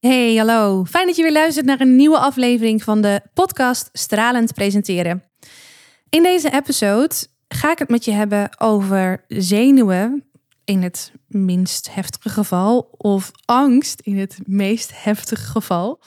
Hey, 0.00 0.36
hallo. 0.36 0.84
Fijn 0.84 1.06
dat 1.06 1.16
je 1.16 1.22
weer 1.22 1.32
luistert 1.32 1.66
naar 1.66 1.80
een 1.80 1.96
nieuwe 1.96 2.18
aflevering 2.18 2.82
van 2.82 3.00
de 3.00 3.22
podcast 3.34 3.88
Stralend 3.92 4.54
Presenteren. 4.54 5.24
In 6.08 6.22
deze 6.22 6.52
episode 6.52 7.14
ga 7.48 7.70
ik 7.70 7.78
het 7.78 7.88
met 7.88 8.04
je 8.04 8.10
hebben 8.10 8.60
over 8.60 9.24
zenuwen 9.28 10.24
in 10.64 10.82
het 10.82 11.12
minst 11.28 11.94
heftige 11.94 12.28
geval 12.28 12.88
of 12.96 13.30
angst 13.44 14.00
in 14.00 14.18
het 14.18 14.38
meest 14.46 15.02
heftige 15.02 15.44
geval, 15.44 16.02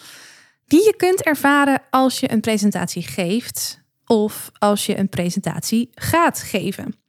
die 0.65 0.83
je 0.83 0.95
kunt 0.95 1.23
ervaren 1.23 1.81
als 1.89 2.19
je 2.19 2.31
een 2.31 2.41
presentatie 2.41 3.03
geeft 3.03 3.81
of 4.05 4.51
als 4.57 4.85
je 4.85 4.97
een 4.97 5.09
presentatie 5.09 5.89
gaat 5.93 6.39
geven. 6.39 7.00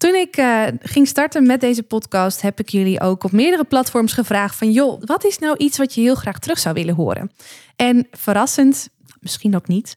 Toen 0.00 0.14
ik 0.14 0.36
uh, 0.36 0.66
ging 0.80 1.08
starten 1.08 1.46
met 1.46 1.60
deze 1.60 1.82
podcast, 1.82 2.40
heb 2.40 2.60
ik 2.60 2.68
jullie 2.68 3.00
ook 3.00 3.24
op 3.24 3.32
meerdere 3.32 3.64
platforms 3.64 4.12
gevraagd 4.12 4.56
van 4.56 4.72
joh, 4.72 5.02
wat 5.04 5.24
is 5.24 5.38
nou 5.38 5.56
iets 5.56 5.78
wat 5.78 5.94
je 5.94 6.00
heel 6.00 6.14
graag 6.14 6.38
terug 6.38 6.58
zou 6.58 6.74
willen 6.74 6.94
horen? 6.94 7.30
En 7.76 8.08
verrassend, 8.10 8.88
misschien 9.20 9.56
ook 9.56 9.68
niet, 9.68 9.96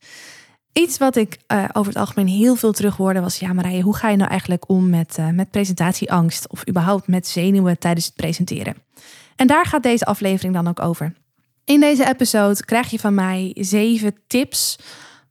iets 0.73 0.97
wat 0.97 1.15
ik 1.15 1.37
uh, 1.47 1.65
over 1.73 1.91
het 1.91 2.01
algemeen 2.01 2.27
heel 2.27 2.55
veel 2.55 2.71
terug 2.71 2.95
hoorde 2.95 3.21
was 3.21 3.39
ja 3.39 3.53
Marije, 3.53 3.81
hoe 3.81 3.95
ga 3.95 4.09
je 4.09 4.17
nou 4.17 4.29
eigenlijk 4.29 4.69
om 4.69 4.89
met, 4.89 5.17
uh, 5.19 5.29
met 5.29 5.51
presentatieangst 5.51 6.49
of 6.49 6.67
überhaupt 6.69 7.07
met 7.07 7.27
zenuwen 7.27 7.79
tijdens 7.79 8.05
het 8.05 8.15
presenteren? 8.15 8.75
En 9.35 9.47
daar 9.47 9.65
gaat 9.65 9.83
deze 9.83 10.05
aflevering 10.05 10.53
dan 10.53 10.67
ook 10.67 10.81
over. 10.81 11.13
In 11.65 11.79
deze 11.79 12.07
episode 12.07 12.65
krijg 12.65 12.89
je 12.89 12.99
van 12.99 13.13
mij 13.13 13.51
zeven 13.59 14.15
tips 14.27 14.77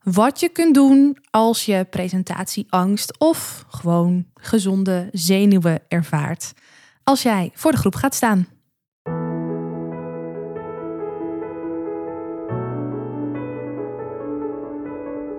wat 0.03 0.39
je 0.39 0.49
kunt 0.49 0.73
doen 0.73 1.17
als 1.29 1.65
je 1.65 1.87
presentatieangst 1.89 3.19
of 3.19 3.65
gewoon 3.67 4.25
gezonde 4.35 5.09
zenuwen 5.11 5.79
ervaart 5.87 6.53
als 7.03 7.21
jij 7.21 7.51
voor 7.53 7.71
de 7.71 7.77
groep 7.77 7.95
gaat 7.95 8.15
staan. 8.15 8.47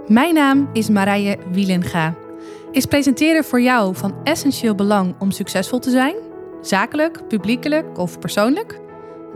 Mijn 0.07 0.35
naam 0.35 0.69
is 0.73 0.89
Marije 0.89 1.39
Wielenga. 1.51 2.15
Is 2.71 2.87
presenteren 2.87 3.45
voor 3.45 3.61
jou 3.61 3.97
van 3.97 4.15
essentieel 4.25 4.75
belang 4.75 5.15
om 5.19 5.31
succesvol 5.31 5.79
te 5.79 5.91
zijn? 5.91 6.15
Zakelijk, 6.61 7.29
publiekelijk 7.29 7.99
of 7.99 8.19
persoonlijk? 8.19 8.81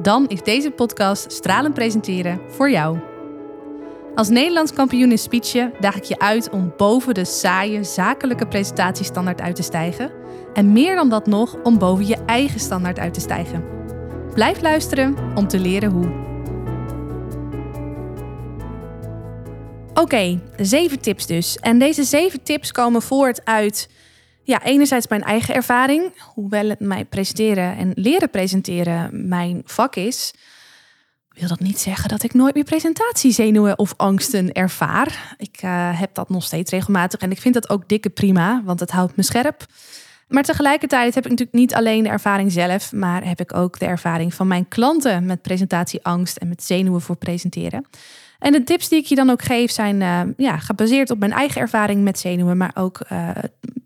Dan 0.03 0.29
is 0.29 0.43
deze 0.43 0.71
podcast 0.71 1.33
Stralend 1.33 1.75
Presenteren 1.75 2.41
voor 2.49 2.71
jou. 2.71 3.08
Als 4.19 4.29
Nederlands 4.29 4.73
kampioen 4.73 5.11
in 5.11 5.19
speechen 5.19 5.73
daag 5.81 5.97
ik 5.97 6.05
je 6.05 6.19
uit 6.19 6.51
om 6.51 6.73
boven 6.77 7.15
de 7.15 7.25
saaie 7.25 7.85
zakelijke 7.85 8.47
presentatiestandaard 8.47 9.41
uit 9.41 9.57
te 9.57 9.63
stijgen. 9.63 10.11
En 10.55 10.73
meer 10.73 10.95
dan 10.95 11.09
dat 11.09 11.27
nog, 11.27 11.57
om 11.63 11.79
boven 11.79 12.07
je 12.07 12.17
eigen 12.27 12.61
standaard 12.61 12.99
uit 12.99 13.15
te 13.15 13.21
stijgen. 13.21 13.65
Blijf 14.35 14.61
luisteren 14.61 15.17
om 15.35 15.49
te 15.49 15.59
leren 15.59 15.91
hoe. 15.91 16.07
Oké, 19.95 20.41
zeven 20.57 21.01
tips 21.01 21.27
dus. 21.27 21.57
En 21.57 21.79
deze 21.79 22.05
zeven 22.05 22.43
tips 22.43 22.73
komen 22.73 23.03
voort 23.03 23.45
uit, 23.45 23.89
ja, 24.43 24.63
enerzijds 24.65 25.09
mijn 25.09 25.23
eigen 25.23 25.55
ervaring, 25.55 26.13
hoewel 26.35 26.69
het 26.69 26.81
mij 26.81 27.05
presenteren 27.05 27.77
en 27.77 27.93
leren 27.95 28.31
presenteren 28.31 29.29
mijn 29.29 29.63
vak 29.65 29.97
is 29.97 30.33
wil 31.39 31.49
dat 31.49 31.61
niet 31.61 31.79
zeggen 31.79 32.09
dat 32.09 32.23
ik 32.23 32.35
nooit 32.35 32.55
meer 32.55 32.65
presentatiezenuwen 32.65 33.79
of 33.79 33.95
angsten 33.97 34.53
ervaar. 34.53 35.35
Ik 35.37 35.63
uh, 35.65 36.01
heb 36.01 36.15
dat 36.15 36.29
nog 36.29 36.45
steeds 36.45 36.71
regelmatig 36.71 37.21
en 37.21 37.31
ik 37.31 37.41
vind 37.41 37.55
dat 37.55 37.71
ook 37.71 37.89
dikke 37.89 38.11
prima, 38.11 38.63
want 38.65 38.81
het 38.81 38.91
houdt 38.91 39.17
me 39.17 39.23
scherp. 39.23 39.67
Maar 40.29 40.43
tegelijkertijd 40.43 41.15
heb 41.15 41.25
ik 41.25 41.31
natuurlijk 41.31 41.59
niet 41.59 41.75
alleen 41.75 42.03
de 42.03 42.09
ervaring 42.09 42.53
zelf, 42.53 42.93
maar 42.93 43.25
heb 43.25 43.41
ik 43.41 43.55
ook 43.55 43.79
de 43.79 43.87
ervaring 43.87 44.35
van 44.35 44.47
mijn 44.47 44.69
klanten 44.69 45.27
met 45.27 45.43
presentatieangst 45.43 46.37
en 46.37 46.49
met 46.49 46.63
zenuwen 46.63 47.01
voor 47.01 47.17
presenteren. 47.17 47.87
En 48.39 48.53
de 48.53 48.65
tips 48.65 48.89
die 48.89 48.99
ik 48.99 49.07
je 49.07 49.15
dan 49.15 49.31
ook 49.31 49.43
geef 49.43 49.71
zijn 49.71 50.01
uh, 50.01 50.21
ja, 50.37 50.59
gebaseerd 50.59 51.11
op 51.11 51.19
mijn 51.19 51.33
eigen 51.33 51.61
ervaring 51.61 52.03
met 52.03 52.19
zenuwen, 52.19 52.57
maar 52.57 52.73
ook 52.75 53.01
uh, 53.13 53.29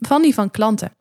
van 0.01 0.23
die 0.23 0.35
van 0.35 0.51
klanten. 0.51 0.93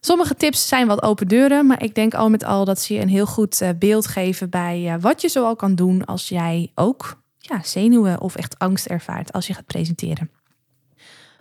Sommige 0.00 0.34
tips 0.34 0.68
zijn 0.68 0.86
wat 0.86 1.02
open 1.02 1.28
deuren, 1.28 1.66
maar 1.66 1.82
ik 1.82 1.94
denk 1.94 2.14
al 2.14 2.30
met 2.30 2.44
al 2.44 2.64
dat 2.64 2.80
ze 2.80 2.94
je 2.94 3.00
een 3.00 3.08
heel 3.08 3.26
goed 3.26 3.60
eh, 3.60 3.68
beeld 3.78 4.06
geven 4.06 4.50
bij 4.50 4.92
eh, 4.92 4.94
wat 5.00 5.20
je 5.20 5.28
zoal 5.28 5.56
kan 5.56 5.74
doen 5.74 6.04
als 6.04 6.28
jij 6.28 6.72
ook 6.74 7.22
ja, 7.38 7.62
zenuwen 7.62 8.20
of 8.20 8.36
echt 8.36 8.58
angst 8.58 8.86
ervaart 8.86 9.32
als 9.32 9.46
je 9.46 9.54
gaat 9.54 9.66
presenteren. 9.66 10.30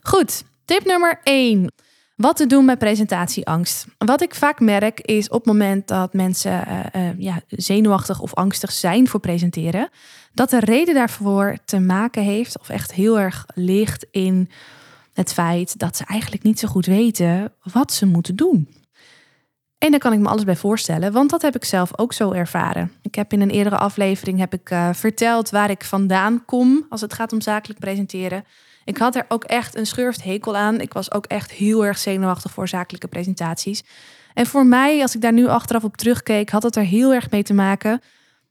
Goed, 0.01 0.44
tip 0.66 0.85
nummer 0.85 1.19
1. 1.23 1.72
Wat 2.16 2.35
te 2.35 2.47
doen 2.47 2.66
met 2.66 2.78
presentatieangst. 2.78 3.85
Wat 3.97 4.22
ik 4.22 4.35
vaak 4.35 4.59
merk 4.59 5.00
is 5.00 5.29
op 5.29 5.38
het 5.38 5.45
moment 5.45 5.88
dat 5.88 6.13
mensen 6.13 6.68
uh, 6.95 7.19
ja, 7.19 7.41
zenuwachtig 7.50 8.19
of 8.19 8.34
angstig 8.34 8.72
zijn 8.72 9.07
voor 9.07 9.19
presenteren, 9.19 9.89
dat 10.34 10.50
de 10.50 10.59
reden 10.59 10.94
daarvoor 10.94 11.57
te 11.66 11.79
maken 11.79 12.24
heeft 12.24 12.59
of 12.59 12.69
echt 12.69 12.94
heel 12.94 13.19
erg 13.19 13.45
ligt 13.53 14.06
in 14.12 14.50
het 15.17 15.33
feit 15.33 15.79
dat 15.79 15.97
ze 15.97 16.05
eigenlijk 16.05 16.44
niet 16.44 16.59
zo 16.59 16.67
goed 16.67 16.85
weten 16.85 17.53
wat 17.63 17.94
ze 17.94 18.05
moeten 18.05 18.35
doen. 18.35 18.69
En 19.78 19.91
daar 19.91 20.00
kan 20.00 20.13
ik 20.13 20.19
me 20.19 20.28
alles 20.28 20.44
bij 20.44 20.55
voorstellen, 20.55 21.11
want 21.11 21.29
dat 21.29 21.41
heb 21.41 21.55
ik 21.55 21.66
zelf 21.66 21.97
ook 22.00 22.13
zo 22.13 22.31
ervaren. 22.31 22.91
Ik 23.01 23.16
heb 23.16 23.33
in 23.33 23.41
een 23.41 23.50
eerdere 23.50 23.77
aflevering 23.77 24.39
heb 24.39 24.53
ik, 24.53 24.69
uh, 24.69 24.89
verteld 24.94 25.50
waar 25.50 25.69
ik 25.69 25.83
vandaan 25.83 26.45
kom 26.45 26.85
als 26.89 27.01
het 27.01 27.13
gaat 27.13 27.33
om 27.33 27.41
zakelijk 27.41 27.79
presenteren. 27.79 28.44
Ik 28.85 28.97
had 28.97 29.16
er 29.16 29.25
ook 29.27 29.44
echt 29.44 29.75
een 29.75 29.85
schurft 29.85 30.23
hekel 30.23 30.56
aan. 30.56 30.81
Ik 30.81 30.94
was 30.94 31.11
ook 31.11 31.25
echt 31.25 31.51
heel 31.51 31.85
erg 31.85 31.97
zenuwachtig 31.97 32.51
voor 32.51 32.67
zakelijke 32.67 33.07
presentaties. 33.07 33.83
En 34.33 34.45
voor 34.45 34.66
mij, 34.66 35.01
als 35.01 35.16
ik 35.16 35.22
daar 35.22 35.33
nu 35.33 35.47
achteraf 35.47 35.83
op 35.83 35.97
terugkeek, 35.97 36.50
had 36.50 36.63
het 36.63 36.75
er 36.75 36.83
heel 36.83 37.13
erg 37.13 37.31
mee 37.31 37.44
te 37.44 37.53
maken 37.53 38.01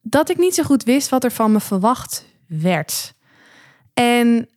dat 0.01 0.31
ik 0.31 0.37
niet 0.37 0.55
zo 0.55 0.63
goed 0.63 0.85
wist 0.85 1.09
wat 1.09 1.25
er 1.25 1.33
van 1.33 1.53
me 1.53 1.61
verwacht 1.61 2.27
werd. 2.47 3.15
En 3.95 4.49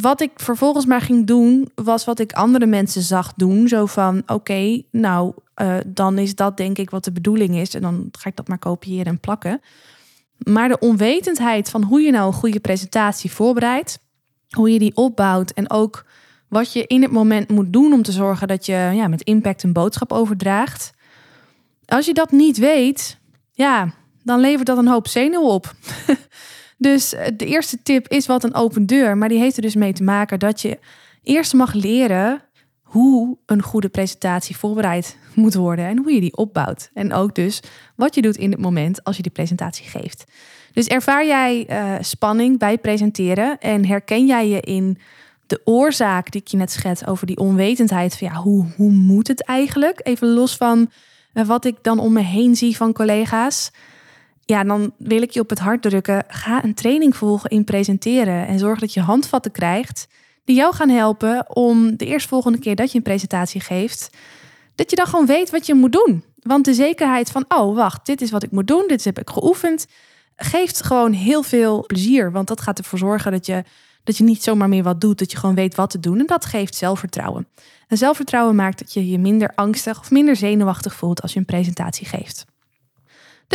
wat 0.00 0.20
ik 0.20 0.30
vervolgens 0.34 0.86
maar 0.86 1.00
ging 1.00 1.26
doen, 1.26 1.70
was 1.74 2.04
wat 2.04 2.18
ik 2.18 2.32
andere 2.32 2.66
mensen 2.66 3.02
zag 3.02 3.32
doen. 3.36 3.68
Zo 3.68 3.86
van: 3.86 4.22
oké, 4.26 4.82
nou, 4.90 5.32
uh, 5.62 5.76
dan 5.86 6.18
is 6.18 6.34
dat 6.34 6.56
denk 6.56 6.78
ik 6.78 6.90
wat 6.90 7.04
de 7.04 7.12
bedoeling 7.12 7.56
is. 7.56 7.74
En 7.74 7.82
dan 7.82 8.08
ga 8.18 8.28
ik 8.28 8.36
dat 8.36 8.48
maar 8.48 8.58
kopiëren 8.58 9.06
en 9.06 9.20
plakken. 9.20 9.60
Maar 10.36 10.68
de 10.68 10.78
onwetendheid 10.78 11.70
van 11.70 11.82
hoe 11.82 12.00
je 12.00 12.10
nou 12.10 12.26
een 12.26 12.32
goede 12.32 12.60
presentatie 12.60 13.32
voorbereidt, 13.32 13.98
hoe 14.50 14.72
je 14.72 14.78
die 14.78 14.96
opbouwt 14.96 15.50
en 15.50 15.70
ook 15.70 16.04
wat 16.48 16.72
je 16.72 16.86
in 16.86 17.02
het 17.02 17.10
moment 17.10 17.50
moet 17.50 17.72
doen 17.72 17.92
om 17.92 18.02
te 18.02 18.12
zorgen 18.12 18.48
dat 18.48 18.66
je 18.66 18.72
ja, 18.72 19.08
met 19.08 19.22
impact 19.22 19.62
een 19.62 19.72
boodschap 19.72 20.12
overdraagt. 20.12 20.92
Als 21.86 22.06
je 22.06 22.14
dat 22.14 22.30
niet 22.30 22.58
weet, 22.58 23.18
ja, 23.52 23.94
dan 24.22 24.40
levert 24.40 24.66
dat 24.66 24.78
een 24.78 24.88
hoop 24.88 25.08
zenuw 25.08 25.42
op. 25.42 25.74
Dus 26.84 27.14
eh, 27.14 27.26
de 27.36 27.46
eerste 27.46 27.82
tip 27.82 28.08
is 28.08 28.26
wat 28.26 28.44
een 28.44 28.54
open 28.54 28.86
deur. 28.86 29.16
Maar 29.16 29.28
die 29.28 29.38
heeft 29.38 29.56
er 29.56 29.62
dus 29.62 29.74
mee 29.74 29.92
te 29.92 30.02
maken 30.02 30.38
dat 30.38 30.60
je 30.60 30.78
eerst 31.22 31.52
mag 31.52 31.72
leren 31.72 32.42
hoe 32.82 33.36
een 33.46 33.62
goede 33.62 33.88
presentatie 33.88 34.56
voorbereid 34.56 35.16
moet 35.34 35.54
worden 35.54 35.86
en 35.86 35.98
hoe 35.98 36.12
je 36.12 36.20
die 36.20 36.36
opbouwt. 36.36 36.90
En 36.94 37.12
ook 37.12 37.34
dus 37.34 37.60
wat 37.96 38.14
je 38.14 38.22
doet 38.22 38.36
in 38.36 38.50
het 38.50 38.60
moment 38.60 39.04
als 39.04 39.16
je 39.16 39.22
die 39.22 39.32
presentatie 39.32 39.86
geeft. 39.86 40.24
Dus 40.72 40.86
ervaar 40.86 41.26
jij 41.26 41.66
uh, 41.70 41.94
spanning 42.00 42.58
bij 42.58 42.78
presenteren 42.78 43.58
en 43.58 43.86
herken 43.86 44.26
jij 44.26 44.48
je 44.48 44.60
in 44.60 44.98
de 45.46 45.60
oorzaak 45.64 46.30
die 46.30 46.40
ik 46.40 46.48
je 46.48 46.56
net 46.56 46.70
schets 46.70 47.06
over 47.06 47.26
die 47.26 47.38
onwetendheid 47.38 48.16
van 48.16 48.28
ja, 48.28 48.34
hoe, 48.34 48.66
hoe 48.76 48.90
moet 48.90 49.28
het 49.28 49.44
eigenlijk? 49.44 50.00
Even 50.02 50.28
los 50.28 50.56
van 50.56 50.90
uh, 51.34 51.46
wat 51.46 51.64
ik 51.64 51.76
dan 51.82 51.98
om 51.98 52.12
me 52.12 52.22
heen 52.22 52.56
zie 52.56 52.76
van 52.76 52.92
collega's 52.92 53.70
ja, 54.46 54.64
dan 54.64 54.92
wil 54.98 55.22
ik 55.22 55.30
je 55.30 55.40
op 55.40 55.50
het 55.50 55.58
hart 55.58 55.82
drukken. 55.82 56.24
Ga 56.28 56.64
een 56.64 56.74
training 56.74 57.16
volgen 57.16 57.50
in 57.50 57.64
presenteren 57.64 58.46
en 58.46 58.58
zorg 58.58 58.80
dat 58.80 58.94
je 58.94 59.00
handvatten 59.00 59.52
krijgt 59.52 60.06
die 60.44 60.56
jou 60.56 60.74
gaan 60.74 60.88
helpen 60.88 61.56
om 61.56 61.96
de 61.96 62.06
eerstvolgende 62.06 62.58
keer 62.58 62.74
dat 62.74 62.90
je 62.90 62.96
een 62.96 63.04
presentatie 63.04 63.60
geeft, 63.60 64.10
dat 64.74 64.90
je 64.90 64.96
dan 64.96 65.06
gewoon 65.06 65.26
weet 65.26 65.50
wat 65.50 65.66
je 65.66 65.74
moet 65.74 65.92
doen. 65.92 66.24
Want 66.36 66.64
de 66.64 66.74
zekerheid 66.74 67.30
van, 67.30 67.44
oh 67.48 67.76
wacht, 67.76 68.06
dit 68.06 68.20
is 68.20 68.30
wat 68.30 68.42
ik 68.42 68.50
moet 68.50 68.66
doen, 68.66 68.84
dit 68.86 69.04
heb 69.04 69.18
ik 69.18 69.30
geoefend, 69.30 69.86
geeft 70.36 70.82
gewoon 70.82 71.12
heel 71.12 71.42
veel 71.42 71.84
plezier. 71.86 72.32
Want 72.32 72.48
dat 72.48 72.60
gaat 72.60 72.78
ervoor 72.78 72.98
zorgen 72.98 73.32
dat 73.32 73.46
je, 73.46 73.64
dat 74.04 74.16
je 74.16 74.24
niet 74.24 74.42
zomaar 74.42 74.68
meer 74.68 74.82
wat 74.82 75.00
doet, 75.00 75.18
dat 75.18 75.30
je 75.30 75.36
gewoon 75.36 75.54
weet 75.54 75.74
wat 75.74 75.90
te 75.90 76.00
doen. 76.00 76.18
En 76.18 76.26
dat 76.26 76.44
geeft 76.44 76.74
zelfvertrouwen. 76.74 77.48
En 77.88 77.96
zelfvertrouwen 77.96 78.54
maakt 78.54 78.78
dat 78.78 78.92
je 78.92 79.08
je 79.10 79.18
minder 79.18 79.52
angstig 79.54 79.98
of 80.00 80.10
minder 80.10 80.36
zenuwachtig 80.36 80.94
voelt 80.94 81.22
als 81.22 81.32
je 81.32 81.38
een 81.38 81.44
presentatie 81.44 82.06
geeft. 82.06 82.44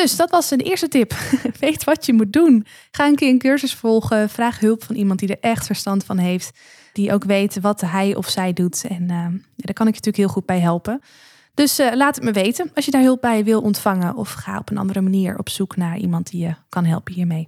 Dus 0.01 0.15
dat 0.15 0.29
was 0.29 0.49
de 0.49 0.57
eerste 0.57 0.87
tip. 0.87 1.13
Weet 1.59 1.83
wat 1.83 2.05
je 2.05 2.13
moet 2.13 2.33
doen. 2.33 2.65
Ga 2.91 3.07
een 3.07 3.15
keer 3.15 3.29
een 3.29 3.39
cursus 3.39 3.73
volgen. 3.73 4.29
Vraag 4.29 4.59
hulp 4.59 4.83
van 4.83 4.95
iemand 4.95 5.19
die 5.19 5.29
er 5.29 5.49
echt 5.49 5.65
verstand 5.65 6.03
van 6.03 6.17
heeft. 6.17 6.59
Die 6.93 7.13
ook 7.13 7.23
weet 7.23 7.59
wat 7.59 7.81
hij 7.81 8.15
of 8.15 8.29
zij 8.29 8.53
doet. 8.53 8.85
En 8.87 9.01
uh, 9.01 9.25
daar 9.55 9.73
kan 9.73 9.87
ik 9.87 9.93
je 9.93 10.01
natuurlijk 10.01 10.17
heel 10.17 10.27
goed 10.27 10.45
bij 10.45 10.59
helpen. 10.59 11.01
Dus 11.53 11.79
uh, 11.79 11.93
laat 11.93 12.15
het 12.15 12.23
me 12.23 12.31
weten 12.31 12.71
als 12.73 12.85
je 12.85 12.91
daar 12.91 13.01
hulp 13.01 13.21
bij 13.21 13.43
wil 13.43 13.61
ontvangen. 13.61 14.15
Of 14.15 14.31
ga 14.31 14.57
op 14.57 14.69
een 14.69 14.77
andere 14.77 15.01
manier 15.01 15.37
op 15.37 15.49
zoek 15.49 15.75
naar 15.75 15.97
iemand 15.97 16.31
die 16.31 16.41
je 16.41 16.55
kan 16.69 16.85
helpen 16.85 17.13
hiermee. 17.13 17.47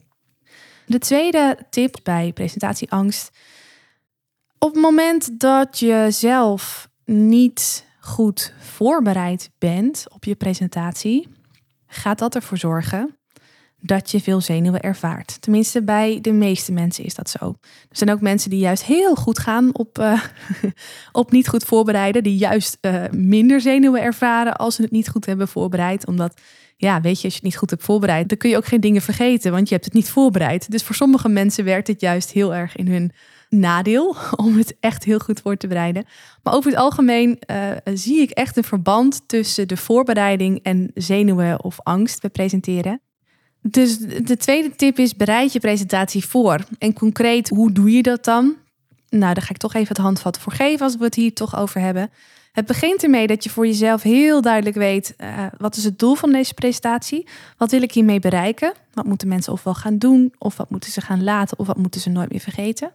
De 0.85 0.99
tweede 0.99 1.57
tip 1.69 1.95
bij 2.03 2.31
presentatieangst. 2.33 3.31
Op 4.57 4.73
het 4.73 4.81
moment 4.81 5.39
dat 5.39 5.79
je 5.79 6.07
zelf 6.09 6.89
niet 7.05 7.85
goed 7.99 8.53
voorbereid 8.59 9.49
bent 9.57 10.05
op 10.09 10.23
je 10.23 10.35
presentatie, 10.35 11.27
gaat 11.91 12.19
dat 12.19 12.35
ervoor 12.35 12.57
zorgen 12.57 13.15
dat 13.81 14.11
je 14.11 14.21
veel 14.21 14.41
zenuwen 14.41 14.81
ervaart. 14.81 15.41
Tenminste, 15.41 15.83
bij 15.83 16.19
de 16.21 16.31
meeste 16.31 16.71
mensen 16.71 17.03
is 17.03 17.15
dat 17.15 17.29
zo. 17.29 17.55
Er 17.89 17.97
zijn 17.97 18.11
ook 18.11 18.21
mensen 18.21 18.49
die 18.49 18.59
juist 18.59 18.83
heel 18.83 19.15
goed 19.15 19.39
gaan 19.39 19.75
op, 19.75 19.99
uh, 19.99 20.21
op 21.11 21.31
niet 21.31 21.47
goed 21.47 21.63
voorbereiden, 21.63 22.23
die 22.23 22.37
juist 22.37 22.77
uh, 22.81 23.03
minder 23.11 23.61
zenuwen 23.61 24.01
ervaren 24.01 24.55
als 24.55 24.75
ze 24.75 24.81
het 24.81 24.91
niet 24.91 25.09
goed 25.09 25.25
hebben 25.25 25.47
voorbereid. 25.47 26.07
Omdat, 26.07 26.41
ja, 26.77 27.01
weet 27.01 27.17
je, 27.17 27.23
als 27.23 27.33
je 27.33 27.39
het 27.39 27.43
niet 27.43 27.57
goed 27.57 27.69
hebt 27.69 27.83
voorbereid, 27.83 28.29
dan 28.29 28.37
kun 28.37 28.49
je 28.49 28.57
ook 28.57 28.65
geen 28.65 28.81
dingen 28.81 29.01
vergeten, 29.01 29.51
want 29.51 29.67
je 29.67 29.73
hebt 29.73 29.85
het 29.85 29.93
niet 29.93 30.09
voorbereid. 30.09 30.71
Dus 30.71 30.83
voor 30.83 30.95
sommige 30.95 31.29
mensen 31.29 31.63
werkt 31.63 31.87
het 31.87 32.01
juist 32.01 32.31
heel 32.31 32.55
erg 32.55 32.75
in 32.75 32.87
hun 32.87 33.11
nadeel 33.51 34.15
om 34.45 34.57
het 34.57 34.75
echt 34.79 35.03
heel 35.03 35.19
goed 35.19 35.39
voor 35.39 35.57
te 35.57 35.67
bereiden. 35.67 36.05
Maar 36.43 36.53
over 36.53 36.71
het 36.71 36.79
algemeen 36.79 37.39
uh, 37.51 37.71
zie 37.93 38.21
ik 38.21 38.29
echt 38.29 38.57
een 38.57 38.63
verband 38.63 39.21
tussen 39.25 39.67
de 39.67 39.77
voorbereiding 39.77 40.59
en 40.63 40.91
zenuwen 40.93 41.63
of 41.63 41.79
angst 41.83 42.21
bij 42.21 42.29
presenteren. 42.29 43.01
Dus 43.61 43.97
de 43.97 44.37
tweede 44.37 44.75
tip 44.75 44.99
is: 44.99 45.15
bereid 45.15 45.53
je 45.53 45.59
presentatie 45.59 46.25
voor. 46.25 46.59
En 46.77 46.93
concreet, 46.93 47.49
hoe 47.49 47.71
doe 47.71 47.91
je 47.91 48.01
dat 48.01 48.23
dan? 48.23 48.55
Nou, 49.09 49.33
daar 49.33 49.43
ga 49.43 49.49
ik 49.49 49.57
toch 49.57 49.73
even 49.73 49.87
het 49.87 49.97
handvat 49.97 50.39
voor 50.39 50.53
geven 50.53 50.85
als 50.85 50.95
we 50.95 51.03
het 51.03 51.15
hier 51.15 51.33
toch 51.33 51.57
over 51.57 51.81
hebben. 51.81 52.09
Het 52.51 52.65
begint 52.65 53.03
ermee 53.03 53.27
dat 53.27 53.43
je 53.43 53.49
voor 53.49 53.65
jezelf 53.65 54.01
heel 54.01 54.41
duidelijk 54.41 54.75
weet: 54.75 55.13
uh, 55.17 55.45
wat 55.57 55.75
is 55.75 55.83
het 55.83 55.99
doel 55.99 56.15
van 56.15 56.31
deze 56.31 56.53
presentatie? 56.53 57.27
Wat 57.57 57.71
wil 57.71 57.81
ik 57.81 57.91
hiermee 57.91 58.19
bereiken? 58.19 58.73
Wat 58.93 59.05
moeten 59.05 59.27
mensen 59.27 59.53
ofwel 59.53 59.73
gaan 59.73 59.97
doen, 59.97 60.33
of 60.37 60.57
wat 60.57 60.69
moeten 60.69 60.91
ze 60.91 61.01
gaan 61.01 61.23
laten, 61.23 61.59
of 61.59 61.67
wat 61.67 61.77
moeten 61.77 62.01
ze 62.01 62.09
nooit 62.09 62.31
meer 62.31 62.39
vergeten? 62.39 62.93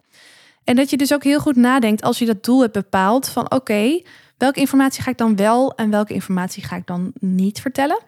En 0.67 0.75
dat 0.75 0.89
je 0.89 0.97
dus 0.97 1.13
ook 1.13 1.23
heel 1.23 1.39
goed 1.39 1.55
nadenkt 1.55 2.01
als 2.01 2.19
je 2.19 2.25
dat 2.25 2.43
doel 2.43 2.61
hebt 2.61 2.73
bepaald: 2.73 3.29
van 3.29 3.51
oké, 3.51 4.01
welke 4.37 4.59
informatie 4.59 5.03
ga 5.03 5.11
ik 5.11 5.17
dan 5.17 5.35
wel 5.35 5.75
en 5.75 5.89
welke 5.89 6.13
informatie 6.13 6.63
ga 6.63 6.75
ik 6.75 6.87
dan 6.87 7.11
niet 7.19 7.61
vertellen? 7.61 7.99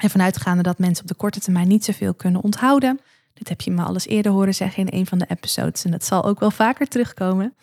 En 0.00 0.10
vanuitgaande 0.10 0.62
dat 0.62 0.78
mensen 0.78 1.02
op 1.02 1.08
de 1.08 1.16
korte 1.16 1.40
termijn 1.40 1.68
niet 1.68 1.84
zoveel 1.84 2.14
kunnen 2.14 2.42
onthouden. 2.42 3.00
Dit 3.34 3.48
heb 3.48 3.60
je 3.60 3.70
me 3.70 3.82
alles 3.82 4.06
eerder 4.06 4.32
horen 4.32 4.54
zeggen 4.54 4.86
in 4.86 4.98
een 4.98 5.06
van 5.06 5.18
de 5.18 5.26
episodes. 5.28 5.84
En 5.84 5.90
dat 5.90 6.04
zal 6.04 6.24
ook 6.24 6.40
wel 6.40 6.50
vaker 6.50 6.86
terugkomen. 6.86 7.54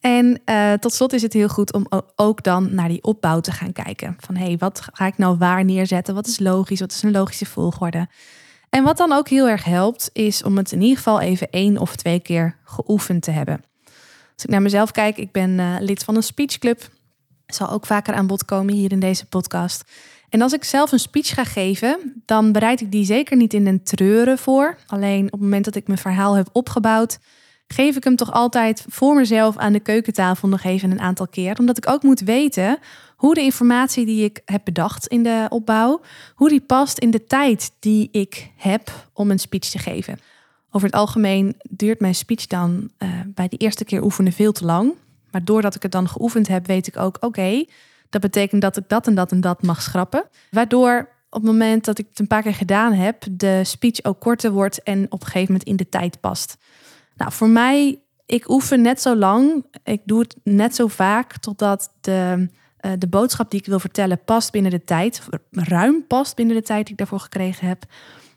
En 0.00 0.40
uh, 0.44 0.72
tot 0.72 0.92
slot 0.92 1.12
is 1.12 1.22
het 1.22 1.32
heel 1.32 1.48
goed 1.48 1.72
om 1.72 1.86
ook 2.16 2.42
dan 2.42 2.74
naar 2.74 2.88
die 2.88 3.02
opbouw 3.02 3.40
te 3.40 3.52
gaan 3.52 3.72
kijken. 3.72 4.16
Van 4.18 4.36
hé, 4.36 4.44
hey, 4.44 4.56
wat 4.58 4.82
ga 4.92 5.06
ik 5.06 5.18
nou 5.18 5.36
waar 5.38 5.64
neerzetten? 5.64 6.14
Wat 6.14 6.26
is 6.26 6.38
logisch? 6.38 6.80
Wat 6.80 6.92
is 6.92 7.02
een 7.02 7.10
logische 7.10 7.46
volgorde? 7.46 8.08
En 8.74 8.82
wat 8.82 8.96
dan 8.96 9.12
ook 9.12 9.28
heel 9.28 9.48
erg 9.48 9.64
helpt, 9.64 10.10
is 10.12 10.42
om 10.42 10.56
het 10.56 10.72
in 10.72 10.80
ieder 10.80 10.96
geval 10.96 11.20
even 11.20 11.50
één 11.50 11.78
of 11.78 11.96
twee 11.96 12.20
keer 12.20 12.56
geoefend 12.64 13.22
te 13.22 13.30
hebben. 13.30 13.64
Als 14.34 14.44
ik 14.44 14.50
naar 14.50 14.62
mezelf 14.62 14.90
kijk, 14.90 15.16
ik 15.16 15.32
ben 15.32 15.50
uh, 15.50 15.76
lid 15.80 16.04
van 16.04 16.16
een 16.16 16.22
speechclub. 16.22 16.88
Zal 17.46 17.70
ook 17.70 17.86
vaker 17.86 18.14
aan 18.14 18.26
bod 18.26 18.44
komen 18.44 18.74
hier 18.74 18.92
in 18.92 19.00
deze 19.00 19.26
podcast. 19.26 19.90
En 20.28 20.42
als 20.42 20.52
ik 20.52 20.64
zelf 20.64 20.92
een 20.92 20.98
speech 20.98 21.28
ga 21.28 21.44
geven, 21.44 22.22
dan 22.26 22.52
bereid 22.52 22.80
ik 22.80 22.90
die 22.90 23.04
zeker 23.04 23.36
niet 23.36 23.54
in 23.54 23.66
een 23.66 23.82
treuren 23.82 24.38
voor. 24.38 24.76
Alleen 24.86 25.24
op 25.24 25.32
het 25.32 25.40
moment 25.40 25.64
dat 25.64 25.74
ik 25.74 25.86
mijn 25.86 25.98
verhaal 25.98 26.34
heb 26.34 26.48
opgebouwd, 26.52 27.18
geef 27.66 27.96
ik 27.96 28.04
hem 28.04 28.16
toch 28.16 28.32
altijd 28.32 28.84
voor 28.88 29.14
mezelf 29.14 29.56
aan 29.56 29.72
de 29.72 29.80
keukentafel 29.80 30.48
nog 30.48 30.62
even 30.62 30.90
een 30.90 31.00
aantal 31.00 31.28
keer. 31.28 31.58
Omdat 31.58 31.76
ik 31.76 31.88
ook 31.88 32.02
moet 32.02 32.20
weten 32.20 32.78
hoe 33.16 33.34
de 33.34 33.40
informatie 33.40 34.06
die 34.06 34.24
ik 34.24 34.40
heb 34.44 34.60
bedacht 34.64 35.06
in 35.06 35.22
de 35.22 35.46
opbouw, 35.48 36.00
hoe 36.34 36.48
die 36.48 36.60
past 36.60 36.98
in 36.98 37.10
de 37.10 37.26
tijd 37.26 37.72
die 37.78 38.08
ik 38.12 38.50
heb 38.56 39.08
om 39.12 39.30
een 39.30 39.38
speech 39.38 39.68
te 39.68 39.78
geven. 39.78 40.18
Over 40.70 40.86
het 40.86 40.96
algemeen 40.96 41.56
duurt 41.70 42.00
mijn 42.00 42.14
speech 42.14 42.46
dan 42.46 42.90
uh, 42.98 43.08
bij 43.26 43.48
de 43.48 43.56
eerste 43.56 43.84
keer 43.84 44.02
oefenen 44.02 44.32
veel 44.32 44.52
te 44.52 44.64
lang. 44.64 44.92
Maar 45.30 45.44
doordat 45.44 45.74
ik 45.74 45.82
het 45.82 45.92
dan 45.92 46.08
geoefend 46.08 46.48
heb, 46.48 46.66
weet 46.66 46.86
ik 46.86 46.96
ook, 46.96 47.16
oké, 47.20 47.64
dat 48.10 48.20
betekent 48.20 48.62
dat 48.62 48.76
ik 48.76 48.88
dat 48.88 49.06
en 49.06 49.14
dat 49.14 49.32
en 49.32 49.40
dat 49.40 49.62
mag 49.62 49.82
schrappen. 49.82 50.24
Waardoor 50.50 51.08
op 51.30 51.42
het 51.42 51.50
moment 51.50 51.84
dat 51.84 51.98
ik 51.98 52.06
het 52.08 52.18
een 52.18 52.26
paar 52.26 52.42
keer 52.42 52.54
gedaan 52.54 52.92
heb, 52.92 53.24
de 53.30 53.64
speech 53.64 54.02
ook 54.04 54.20
korter 54.20 54.50
wordt 54.50 54.82
en 54.82 55.04
op 55.04 55.20
een 55.20 55.26
gegeven 55.26 55.52
moment 55.52 55.68
in 55.68 55.76
de 55.76 55.88
tijd 55.88 56.20
past. 56.20 56.56
Nou, 57.16 57.32
voor 57.32 57.48
mij, 57.48 58.00
ik 58.26 58.48
oefen 58.48 58.82
net 58.82 59.00
zo 59.00 59.16
lang, 59.16 59.64
ik 59.84 60.00
doe 60.04 60.20
het 60.20 60.36
net 60.42 60.74
zo 60.74 60.86
vaak 60.86 61.36
totdat 61.36 61.92
de, 62.00 62.48
uh, 62.84 62.92
de 62.98 63.06
boodschap 63.06 63.50
die 63.50 63.60
ik 63.60 63.66
wil 63.66 63.78
vertellen 63.78 64.24
past 64.24 64.52
binnen 64.52 64.70
de 64.70 64.84
tijd, 64.84 65.22
ruim 65.50 66.06
past 66.06 66.36
binnen 66.36 66.56
de 66.56 66.62
tijd 66.62 66.82
die 66.82 66.92
ik 66.92 66.98
daarvoor 66.98 67.20
gekregen 67.20 67.68
heb. 67.68 67.84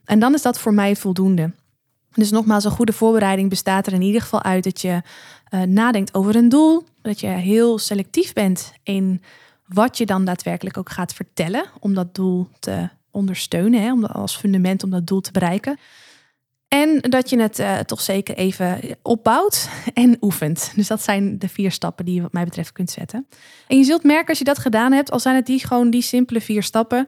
En 0.06 0.20
dan 0.20 0.34
is 0.34 0.42
dat 0.42 0.60
voor 0.60 0.74
mij 0.74 0.96
voldoende. 0.96 1.52
Dus 2.14 2.32
nogmaals, 2.32 2.64
een 2.64 2.72
goede 2.72 2.94
voorbereiding 2.94 3.50
bestaat 3.50 3.88
er 3.88 3.94
in 3.94 4.02
ieder 4.02 4.22
geval 4.22 4.44
uit 4.44 4.64
dat 4.64 4.82
je 4.82 5.02
uh, 5.50 5.62
nadenkt 5.62 6.14
over 6.14 6.36
een 6.36 6.50
doel, 6.50 6.84
dat 7.02 7.20
je 7.20 7.28
heel 7.28 7.78
selectief 7.78 8.34
bent 8.34 8.74
in 8.84 9.22
wat 9.66 9.98
je 9.98 10.06
dan 10.06 10.26
daadwerkelijk 10.26 10.78
ook 10.78 10.90
gaat 10.90 11.14
vertellen 11.14 11.66
om 11.80 11.94
dat 11.94 12.16
doel 12.16 12.48
te 12.60 12.90
ondersteunen, 13.12 13.82
hè, 13.82 13.92
om 13.92 14.06
als 14.06 14.38
fundament 14.38 14.84
om 14.84 14.90
dat 14.90 15.08
doel 15.08 15.22
te 15.22 15.32
bereiken. 15.32 15.78
En 16.68 17.00
dat 17.02 17.30
je 17.30 17.40
het 17.40 17.60
uh, 17.60 17.80
toch 17.80 18.02
zeker 18.02 18.36
even 18.36 18.80
opbouwt 19.02 19.69
en 19.94 20.18
oefent. 20.22 20.72
Dus 20.75 20.88
dat 20.88 21.02
zijn 21.02 21.40
de 21.40 21.50
vier 21.50 21.72
stappen 21.72 22.06
die 22.06 22.16
je 22.16 22.22
wat 22.22 22.34
mij 22.34 22.44
betreft 22.44 22.72
kunt 22.72 22.90
zetten. 22.90 23.28
En 23.68 23.78
je 23.78 23.84
zult 23.84 24.04
merken 24.04 24.28
als 24.28 24.38
je 24.38 24.44
dat 24.44 24.58
gedaan 24.58 24.92
hebt, 24.92 25.12
al 25.12 25.19
zijn 25.19 25.36
het 25.36 25.46
die 25.46 25.68
gewoon 25.68 25.90
die 25.90 26.02
simpele 26.02 26.42
vier 26.42 26.64
stappen, 26.64 27.08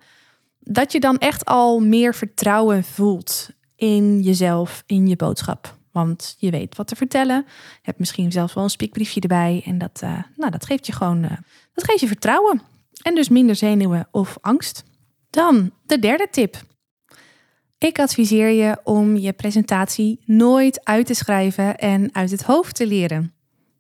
dat 0.60 0.92
je 0.92 1.00
dan 1.00 1.18
echt 1.18 1.46
al 1.46 1.80
meer 1.80 2.16
vertrouwen 2.16 2.84
voelt 2.84 3.50
in 3.76 4.22
jezelf, 4.22 4.84
in 4.86 5.08
je 5.08 5.16
boodschap. 5.16 5.78
Want 5.92 6.36
je 6.38 6.50
weet 6.52 6.76
wat 6.76 6.88
te 6.88 6.96
vertellen. 6.96 7.46
Je 7.48 7.82
hebt 7.82 8.00
misschien 8.00 8.32
zelfs 8.32 8.54
wel 8.54 8.64
een 8.64 8.70
spiekbriefje 8.70 9.22
erbij. 9.22 9.62
En 9.66 9.78
dat, 9.78 10.02
uh, 10.04 10.24
nou, 10.36 10.52
dat 10.52 10.66
geeft 10.66 10.86
je 10.86 10.92
gewoon 10.92 11.24
uh, 11.24 11.32
dat 11.74 11.84
geeft 11.84 12.00
je 12.00 12.08
vertrouwen. 12.08 12.62
En 13.02 13.16
dus 13.16 13.30
minder 13.30 13.56
zenuwen 13.56 14.08
of 14.12 14.38
angst. 14.42 14.84
Dan 15.30 15.72
de 15.86 16.00
derde 16.00 16.28
tip. 16.32 16.62
Ik 17.80 18.00
adviseer 18.00 18.50
je 18.50 18.78
om 18.84 19.18
je 19.18 19.34
presentatie 19.34 20.20
nooit 20.26 20.86
uit 20.86 21.06
te 21.06 21.14
schrijven 21.14 21.78
en 21.78 22.10
uit 22.12 22.32
het 22.32 22.44
hoofd 22.44 22.76
te 22.76 22.88
leren. 22.88 23.34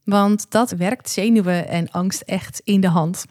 Want 0.03 0.51
dat 0.51 0.71
werkt 0.71 1.09
zenuwen 1.09 1.67
en 1.67 1.91
angst 1.91 2.21
echt 2.21 2.61
in 2.63 2.81
de 2.81 2.87
hand. 2.87 3.25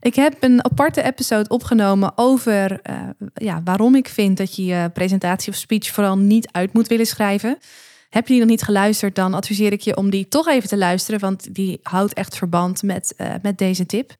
Ik 0.00 0.14
heb 0.14 0.36
een 0.40 0.64
aparte 0.64 1.02
episode 1.02 1.48
opgenomen 1.48 2.12
over 2.14 2.80
uh, 2.90 3.08
ja, 3.34 3.60
waarom 3.64 3.94
ik 3.94 4.08
vind 4.08 4.36
dat 4.36 4.56
je 4.56 4.64
je 4.64 4.90
presentatie 4.92 5.52
of 5.52 5.58
speech 5.58 5.90
vooral 5.90 6.18
niet 6.18 6.48
uit 6.52 6.72
moet 6.72 6.88
willen 6.88 7.06
schrijven. 7.06 7.58
Heb 8.10 8.26
je 8.26 8.32
die 8.32 8.42
nog 8.42 8.50
niet 8.50 8.62
geluisterd, 8.62 9.14
dan 9.14 9.34
adviseer 9.34 9.72
ik 9.72 9.80
je 9.80 9.96
om 9.96 10.10
die 10.10 10.28
toch 10.28 10.48
even 10.48 10.68
te 10.68 10.76
luisteren, 10.76 11.20
want 11.20 11.54
die 11.54 11.80
houdt 11.82 12.12
echt 12.12 12.36
verband 12.36 12.82
met, 12.82 13.14
uh, 13.16 13.34
met 13.42 13.58
deze 13.58 13.86
tip. 13.86 14.16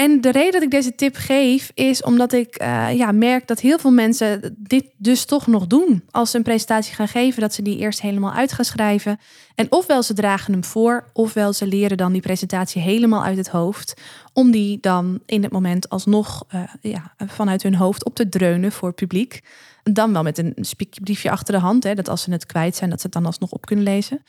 En 0.00 0.20
de 0.20 0.30
reden 0.30 0.52
dat 0.52 0.62
ik 0.62 0.70
deze 0.70 0.94
tip 0.94 1.16
geef, 1.16 1.70
is 1.74 2.02
omdat 2.02 2.32
ik 2.32 2.62
uh, 2.62 2.96
ja, 2.96 3.12
merk 3.12 3.46
dat 3.46 3.60
heel 3.60 3.78
veel 3.78 3.90
mensen 3.90 4.56
dit 4.58 4.84
dus 4.96 5.24
toch 5.24 5.46
nog 5.46 5.66
doen. 5.66 6.04
Als 6.10 6.30
ze 6.30 6.36
een 6.36 6.42
presentatie 6.42 6.94
gaan 6.94 7.08
geven, 7.08 7.40
dat 7.40 7.54
ze 7.54 7.62
die 7.62 7.78
eerst 7.78 8.00
helemaal 8.00 8.32
uit 8.32 8.52
gaan 8.52 8.64
schrijven. 8.64 9.20
En 9.54 9.66
ofwel 9.72 10.02
ze 10.02 10.14
dragen 10.14 10.52
hem 10.52 10.64
voor, 10.64 11.10
ofwel 11.12 11.52
ze 11.52 11.66
leren 11.66 11.96
dan 11.96 12.12
die 12.12 12.20
presentatie 12.20 12.82
helemaal 12.82 13.24
uit 13.24 13.36
het 13.36 13.48
hoofd. 13.48 14.00
Om 14.32 14.50
die 14.50 14.78
dan 14.80 15.20
in 15.26 15.42
het 15.42 15.52
moment 15.52 15.88
alsnog 15.88 16.44
uh, 16.54 16.62
ja, 16.80 17.14
vanuit 17.26 17.62
hun 17.62 17.74
hoofd 17.74 18.04
op 18.04 18.14
te 18.14 18.28
dreunen 18.28 18.72
voor 18.72 18.88
het 18.88 18.96
publiek. 18.96 19.40
Dan 19.82 20.12
wel 20.12 20.22
met 20.22 20.38
een 20.38 20.56
spiekbriefje 20.56 21.30
achter 21.30 21.54
de 21.54 21.60
hand, 21.60 21.84
hè, 21.84 21.94
dat 21.94 22.08
als 22.08 22.22
ze 22.22 22.30
het 22.30 22.46
kwijt 22.46 22.76
zijn, 22.76 22.90
dat 22.90 23.00
ze 23.00 23.06
het 23.06 23.14
dan 23.14 23.26
alsnog 23.26 23.50
op 23.50 23.66
kunnen 23.66 23.84
lezen. 23.84 24.24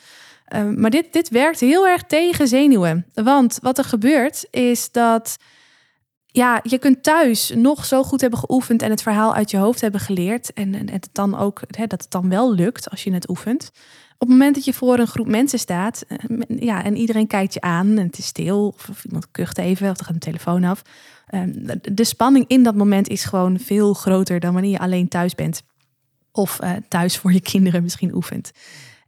Uh, 0.55 0.69
maar 0.75 0.89
dit, 0.89 1.13
dit 1.13 1.29
werkt 1.29 1.60
heel 1.60 1.88
erg 1.88 2.03
tegen 2.03 2.48
zenuwen. 2.48 3.05
Want 3.13 3.60
wat 3.62 3.77
er 3.77 3.84
gebeurt 3.84 4.48
is 4.50 4.91
dat 4.91 5.38
ja, 6.31 6.59
je 6.63 6.77
kunt 6.77 7.03
thuis 7.03 7.51
nog 7.55 7.85
zo 7.85 8.03
goed 8.03 8.21
hebben 8.21 8.39
geoefend 8.39 8.81
en 8.81 8.89
het 8.89 9.01
verhaal 9.01 9.33
uit 9.33 9.51
je 9.51 9.57
hoofd 9.57 9.81
hebben 9.81 10.01
geleerd. 10.01 10.53
En, 10.53 10.89
het 10.89 11.09
dan 11.11 11.38
ook, 11.38 11.61
hè, 11.67 11.88
dat 11.88 12.01
het 12.01 12.11
dan 12.11 12.29
wel 12.29 12.53
lukt 12.53 12.89
als 12.89 13.03
je 13.03 13.13
het 13.13 13.29
oefent. 13.29 13.71
Op 14.13 14.27
het 14.27 14.38
moment 14.38 14.55
dat 14.55 14.65
je 14.65 14.73
voor 14.73 15.00
een 15.00 15.07
groep 15.07 15.27
mensen 15.27 15.59
staat, 15.59 16.05
eh, 16.07 16.17
ja, 16.47 16.83
en 16.83 16.95
iedereen 16.95 17.27
kijkt 17.27 17.53
je 17.53 17.61
aan 17.61 17.97
en 17.97 18.05
het 18.05 18.17
is 18.17 18.25
stil, 18.25 18.67
of, 18.67 19.03
iemand 19.05 19.31
kucht 19.31 19.57
even, 19.57 19.89
of 19.89 20.00
er 20.00 20.05
gaat 20.05 20.13
een 20.13 20.19
telefoon 20.19 20.63
af. 20.63 20.81
Ehm, 21.27 21.77
de 21.81 22.03
spanning 22.03 22.45
in 22.47 22.63
dat 22.63 22.75
moment 22.75 23.07
is 23.07 23.23
gewoon 23.23 23.59
veel 23.59 23.93
groter 23.93 24.39
dan 24.39 24.53
wanneer 24.53 24.71
je 24.71 24.79
alleen 24.79 25.07
thuis 25.07 25.35
bent. 25.35 25.63
Of 26.31 26.59
uh, 26.63 26.71
thuis 26.88 27.17
voor 27.17 27.33
je 27.33 27.41
kinderen 27.41 27.83
misschien 27.83 28.15
oefent. 28.15 28.51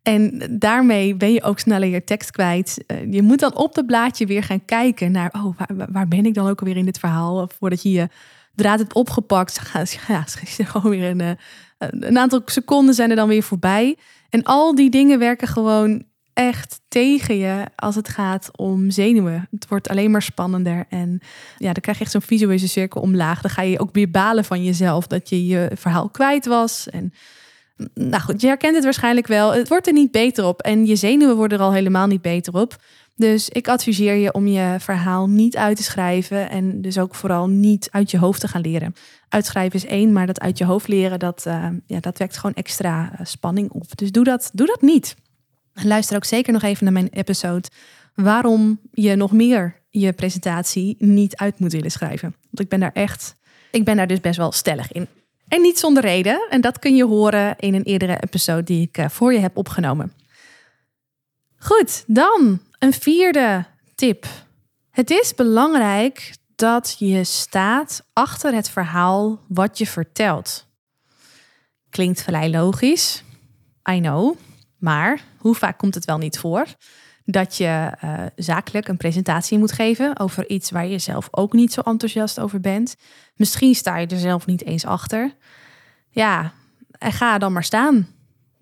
En 0.03 0.41
daarmee 0.60 1.15
ben 1.15 1.33
je 1.33 1.43
ook 1.43 1.60
sneller 1.60 1.88
je 1.88 2.03
tekst 2.03 2.31
kwijt. 2.31 2.83
Eh, 2.88 3.12
je 3.12 3.22
moet 3.22 3.39
dan 3.39 3.55
op 3.55 3.75
het 3.75 3.86
blaadje 3.86 4.25
weer 4.25 4.43
gaan 4.43 4.65
kijken 4.65 5.12
naar, 5.12 5.33
oh, 5.36 5.57
waar, 5.57 5.91
waar 5.91 6.07
ben 6.07 6.25
ik 6.25 6.33
dan 6.33 6.48
ook 6.48 6.60
alweer 6.60 6.77
in 6.77 6.86
dit 6.86 7.00
verhaal? 7.00 7.50
Voordat 7.57 7.81
je 7.81 7.91
je 7.91 8.07
draad 8.55 8.79
hebt 8.79 8.93
opgepakt, 8.93 9.62
ja, 10.07 10.24
gewoon 10.57 10.91
weer 10.91 11.10
een, 11.10 11.22
eh, 11.22 11.31
een 11.77 12.17
aantal 12.17 12.41
seconden 12.45 12.93
zijn 12.93 13.10
er 13.10 13.15
dan 13.15 13.27
weer 13.27 13.43
voorbij. 13.43 13.98
En 14.29 14.43
al 14.43 14.75
die 14.75 14.89
dingen 14.89 15.19
werken 15.19 15.48
gewoon 15.48 16.03
echt 16.33 16.81
tegen 16.88 17.38
je 17.38 17.65
als 17.75 17.95
het 17.95 18.10
gaat 18.10 18.50
om 18.57 18.91
zenuwen. 18.91 19.48
Het 19.51 19.67
wordt 19.67 19.89
alleen 19.89 20.12
maar 20.12 20.22
spannender. 20.22 20.86
En 20.89 21.19
ja, 21.57 21.74
dan 21.74 21.81
krijg 21.81 21.98
je 21.98 22.03
echt 22.03 22.12
zo'n 22.12 22.22
visuele 22.22 22.67
cirkel 22.67 23.01
omlaag. 23.01 23.41
Dan 23.41 23.51
ga 23.51 23.62
je 23.62 23.79
ook 23.79 23.93
weer 23.93 24.12
balen 24.12 24.45
van 24.45 24.63
jezelf 24.63 25.07
dat 25.07 25.29
je 25.29 25.45
je 25.45 25.72
verhaal 25.75 26.10
kwijt 26.10 26.45
was. 26.45 26.89
En 26.89 27.13
Nou 27.93 28.23
goed, 28.23 28.41
je 28.41 28.47
herkent 28.47 28.75
het 28.75 28.83
waarschijnlijk 28.83 29.27
wel. 29.27 29.53
Het 29.53 29.67
wordt 29.67 29.87
er 29.87 29.93
niet 29.93 30.11
beter 30.11 30.45
op 30.45 30.61
en 30.61 30.85
je 30.85 30.95
zenuwen 30.95 31.35
worden 31.35 31.57
er 31.57 31.63
al 31.63 31.73
helemaal 31.73 32.07
niet 32.07 32.21
beter 32.21 32.53
op. 32.53 32.75
Dus 33.15 33.49
ik 33.49 33.67
adviseer 33.67 34.15
je 34.15 34.33
om 34.33 34.47
je 34.47 34.75
verhaal 34.79 35.29
niet 35.29 35.57
uit 35.57 35.77
te 35.77 35.83
schrijven 35.83 36.49
en 36.49 36.81
dus 36.81 36.97
ook 36.97 37.15
vooral 37.15 37.47
niet 37.47 37.87
uit 37.91 38.11
je 38.11 38.17
hoofd 38.17 38.39
te 38.39 38.47
gaan 38.47 38.61
leren. 38.61 38.95
Uitschrijven 39.29 39.79
is 39.79 39.85
één, 39.85 40.11
maar 40.11 40.27
dat 40.27 40.39
uit 40.39 40.57
je 40.57 40.65
hoofd 40.65 40.87
leren, 40.87 41.19
dat, 41.19 41.43
uh, 41.47 41.67
ja, 41.85 41.99
dat 41.99 42.17
wekt 42.17 42.37
gewoon 42.37 42.55
extra 42.55 43.11
uh, 43.11 43.25
spanning 43.25 43.71
op. 43.71 43.97
Dus 43.97 44.11
doe 44.11 44.23
dat, 44.23 44.49
doe 44.53 44.67
dat 44.67 44.81
niet. 44.81 45.15
Luister 45.73 46.15
ook 46.15 46.25
zeker 46.25 46.53
nog 46.53 46.61
even 46.61 46.83
naar 46.83 46.93
mijn 46.93 47.09
episode 47.09 47.67
waarom 48.15 48.79
je 48.91 49.15
nog 49.15 49.31
meer 49.31 49.81
je 49.89 50.13
presentatie 50.13 50.95
niet 50.99 51.35
uit 51.35 51.59
moet 51.59 51.71
willen 51.71 51.91
schrijven. 51.91 52.35
Want 52.41 52.59
ik 52.59 52.69
ben 52.69 52.79
daar 52.79 52.93
echt, 52.93 53.35
ik 53.71 53.85
ben 53.85 53.97
daar 53.97 54.07
dus 54.07 54.19
best 54.19 54.37
wel 54.37 54.51
stellig 54.51 54.91
in. 54.91 55.07
En 55.47 55.62
niet 55.62 55.79
zonder 55.79 56.03
reden. 56.03 56.47
En 56.50 56.62
dat 56.62 56.79
kun 56.79 56.95
je 56.95 57.05
horen 57.05 57.55
in 57.59 57.73
een 57.73 57.83
eerdere 57.83 58.19
episode 58.19 58.63
die 58.63 58.81
ik 58.81 58.97
uh, 58.97 59.09
voor 59.09 59.33
je 59.33 59.39
heb 59.39 59.57
opgenomen. 59.57 60.13
Goed, 61.57 62.03
dan 62.07 62.62
een 62.79 62.93
vierde 62.93 63.65
tip. 63.95 64.25
Het 64.89 65.09
is 65.09 65.35
belangrijk 65.35 66.33
dat 66.55 66.95
je 67.00 67.23
staat 67.23 68.05
achter 68.13 68.53
het 68.53 68.69
verhaal 68.69 69.39
wat 69.47 69.77
je 69.77 69.88
vertelt. 69.88 70.65
Klinkt 71.89 72.21
vrij 72.21 72.50
logisch, 72.50 73.23
I 73.91 74.00
know, 74.00 74.35
maar 74.77 75.23
hoe 75.38 75.55
vaak 75.55 75.77
komt 75.77 75.95
het 75.95 76.05
wel 76.05 76.17
niet 76.17 76.39
voor 76.39 76.65
dat 77.25 77.57
je 77.57 77.91
uh, 78.03 78.13
zakelijk 78.35 78.87
een 78.87 78.97
presentatie 78.97 79.57
moet 79.57 79.71
geven 79.71 80.19
over 80.19 80.49
iets 80.49 80.71
waar 80.71 80.87
je 80.87 80.99
zelf 80.99 81.27
ook 81.31 81.53
niet 81.53 81.73
zo 81.73 81.81
enthousiast 81.81 82.39
over 82.39 82.59
bent? 82.59 82.95
Misschien 83.35 83.75
sta 83.75 83.97
je 83.97 84.07
er 84.07 84.17
zelf 84.17 84.45
niet 84.45 84.65
eens 84.65 84.85
achter. 84.85 85.35
Ja, 86.09 86.53
en 86.97 87.11
ga 87.11 87.37
dan 87.37 87.53
maar 87.53 87.63
staan. 87.63 88.07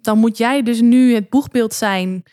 Dan 0.02 0.18
moet 0.18 0.38
jij 0.38 0.64
dus 0.64 0.82
nu 0.82 1.14
het 1.14 1.30
boegbeeld 1.30 1.74
zijn 1.74 2.24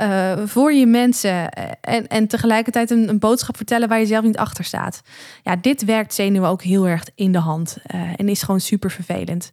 uh, 0.00 0.46
voor 0.46 0.72
je 0.72 0.86
mensen 0.86 1.52
en, 1.80 2.06
en 2.06 2.26
tegelijkertijd 2.26 2.90
een, 2.90 3.08
een, 3.08 3.18
boodschap 3.18 3.56
vertellen 3.56 3.88
waar 3.88 3.98
je 3.98 4.06
zelf 4.06 4.24
niet 4.24 4.36
achter 4.36 4.64
staat. 4.64 5.02
Ja, 5.42 5.56
dit 5.56 5.84
werkt 5.84 6.14
zenuwen 6.14 6.48
ook 6.48 6.62
heel 6.62 6.88
erg 6.88 7.04
in 7.14 7.32
de 7.32 7.38
hand 7.38 7.76
uh, 7.94 8.12
en 8.16 8.28
is 8.28 8.42
gewoon 8.42 8.60
super 8.60 8.90
vervelend. 8.90 9.52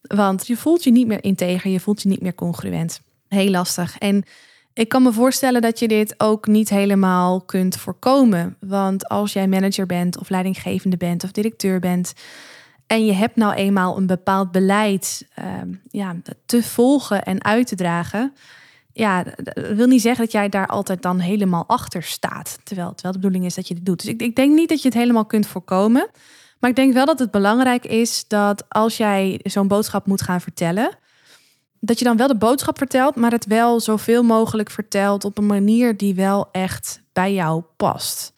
Want 0.00 0.46
je 0.46 0.56
voelt 0.56 0.84
je 0.84 0.90
niet 0.90 1.06
meer 1.06 1.24
integer, 1.24 1.70
je 1.70 1.80
voelt 1.80 2.02
je 2.02 2.08
niet 2.08 2.22
meer 2.22 2.34
congruent. 2.34 3.00
Heel 3.28 3.50
lastig. 3.50 3.98
En 3.98 4.24
ik 4.74 4.88
kan 4.88 5.02
me 5.02 5.12
voorstellen 5.12 5.62
dat 5.62 5.78
je 5.78 5.88
dit 5.88 6.14
ook 6.18 6.46
niet 6.46 6.68
helemaal 6.68 7.40
kunt 7.40 7.76
voorkomen. 7.76 8.56
Want 8.60 9.08
als 9.08 9.32
jij 9.32 9.48
manager 9.48 9.86
bent 9.86 10.18
of 10.18 10.28
leidinggevende 10.28 10.96
bent 10.96 11.24
of 11.24 11.30
directeur 11.30 11.80
bent, 11.80 12.12
en 12.86 13.06
je 13.06 13.12
hebt 13.12 13.36
nou 13.36 13.54
eenmaal 13.54 13.96
een 13.96 14.06
bepaald 14.06 14.50
beleid 14.50 15.28
uh, 15.38 15.44
ja, 15.90 16.16
te 16.46 16.62
volgen 16.62 17.22
en 17.22 17.44
uit 17.44 17.66
te 17.66 17.74
dragen, 17.74 18.32
ja, 18.92 19.22
dat 19.22 19.54
wil 19.54 19.86
niet 19.86 20.02
zeggen 20.02 20.24
dat 20.24 20.32
jij 20.32 20.48
daar 20.48 20.66
altijd 20.66 21.02
dan 21.02 21.18
helemaal 21.18 21.64
achter 21.66 22.02
staat. 22.02 22.58
Terwijl, 22.62 22.92
terwijl 22.92 23.14
de 23.14 23.20
bedoeling 23.20 23.44
is 23.44 23.54
dat 23.54 23.68
je 23.68 23.74
dit 23.74 23.86
doet. 23.86 24.00
Dus 24.00 24.10
ik, 24.10 24.22
ik 24.22 24.36
denk 24.36 24.54
niet 24.54 24.68
dat 24.68 24.82
je 24.82 24.88
het 24.88 24.96
helemaal 24.96 25.24
kunt 25.24 25.46
voorkomen. 25.46 26.08
Maar 26.58 26.70
ik 26.70 26.76
denk 26.76 26.92
wel 26.92 27.06
dat 27.06 27.18
het 27.18 27.30
belangrijk 27.30 27.86
is 27.86 28.24
dat 28.28 28.64
als 28.68 28.96
jij 28.96 29.40
zo'n 29.42 29.68
boodschap 29.68 30.06
moet 30.06 30.22
gaan 30.22 30.40
vertellen, 30.40 30.98
dat 31.84 31.98
je 31.98 32.04
dan 32.04 32.16
wel 32.16 32.28
de 32.28 32.36
boodschap 32.36 32.78
vertelt, 32.78 33.14
maar 33.14 33.30
het 33.30 33.46
wel 33.46 33.80
zoveel 33.80 34.22
mogelijk 34.22 34.70
vertelt 34.70 35.24
op 35.24 35.38
een 35.38 35.46
manier 35.46 35.96
die 35.96 36.14
wel 36.14 36.48
echt 36.52 37.02
bij 37.12 37.32
jou 37.34 37.62
past. 37.76 38.32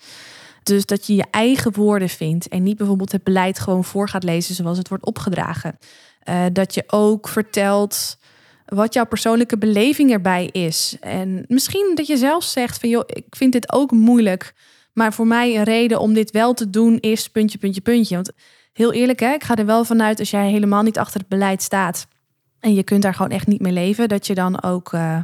Dus 0.62 0.86
dat 0.86 1.06
je 1.06 1.14
je 1.14 1.24
eigen 1.30 1.72
woorden 1.72 2.08
vindt 2.08 2.48
en 2.48 2.62
niet 2.62 2.76
bijvoorbeeld 2.76 3.12
het 3.12 3.24
beleid 3.24 3.58
gewoon 3.58 3.84
voor 3.84 4.08
gaat 4.08 4.24
lezen 4.24 4.54
zoals 4.54 4.78
het 4.78 4.88
wordt 4.88 5.06
opgedragen. 5.06 5.78
Uh, 6.28 6.44
dat 6.52 6.74
je 6.74 6.84
ook 6.86 7.28
vertelt 7.28 8.18
wat 8.64 8.94
jouw 8.94 9.06
persoonlijke 9.06 9.58
beleving 9.58 10.10
erbij 10.10 10.46
is. 10.46 10.96
En 11.00 11.44
misschien 11.48 11.92
dat 11.94 12.06
je 12.06 12.16
zelf 12.16 12.44
zegt 12.44 12.80
van 12.80 12.88
joh, 12.88 13.04
ik 13.06 13.26
vind 13.36 13.52
dit 13.52 13.72
ook 13.72 13.90
moeilijk. 13.90 14.54
Maar 14.92 15.12
voor 15.12 15.26
mij 15.26 15.56
een 15.56 15.64
reden 15.64 16.00
om 16.00 16.14
dit 16.14 16.30
wel 16.30 16.54
te 16.54 16.70
doen 16.70 16.98
is 16.98 17.28
puntje, 17.28 17.58
puntje, 17.58 17.80
puntje. 17.80 18.14
Want 18.14 18.32
heel 18.72 18.92
eerlijk, 18.92 19.20
hè, 19.20 19.32
ik 19.32 19.44
ga 19.44 19.56
er 19.56 19.66
wel 19.66 19.84
vanuit 19.84 20.18
als 20.18 20.30
jij 20.30 20.50
helemaal 20.50 20.82
niet 20.82 20.98
achter 20.98 21.20
het 21.20 21.28
beleid 21.28 21.62
staat. 21.62 22.06
En 22.66 22.74
je 22.74 22.82
kunt 22.82 23.02
daar 23.02 23.14
gewoon 23.14 23.30
echt 23.30 23.46
niet 23.46 23.60
mee 23.60 23.72
leven. 23.72 24.08
Dat 24.08 24.26
je 24.26 24.34
dan 24.34 24.62
ook, 24.62 24.92
uh, 24.92 25.18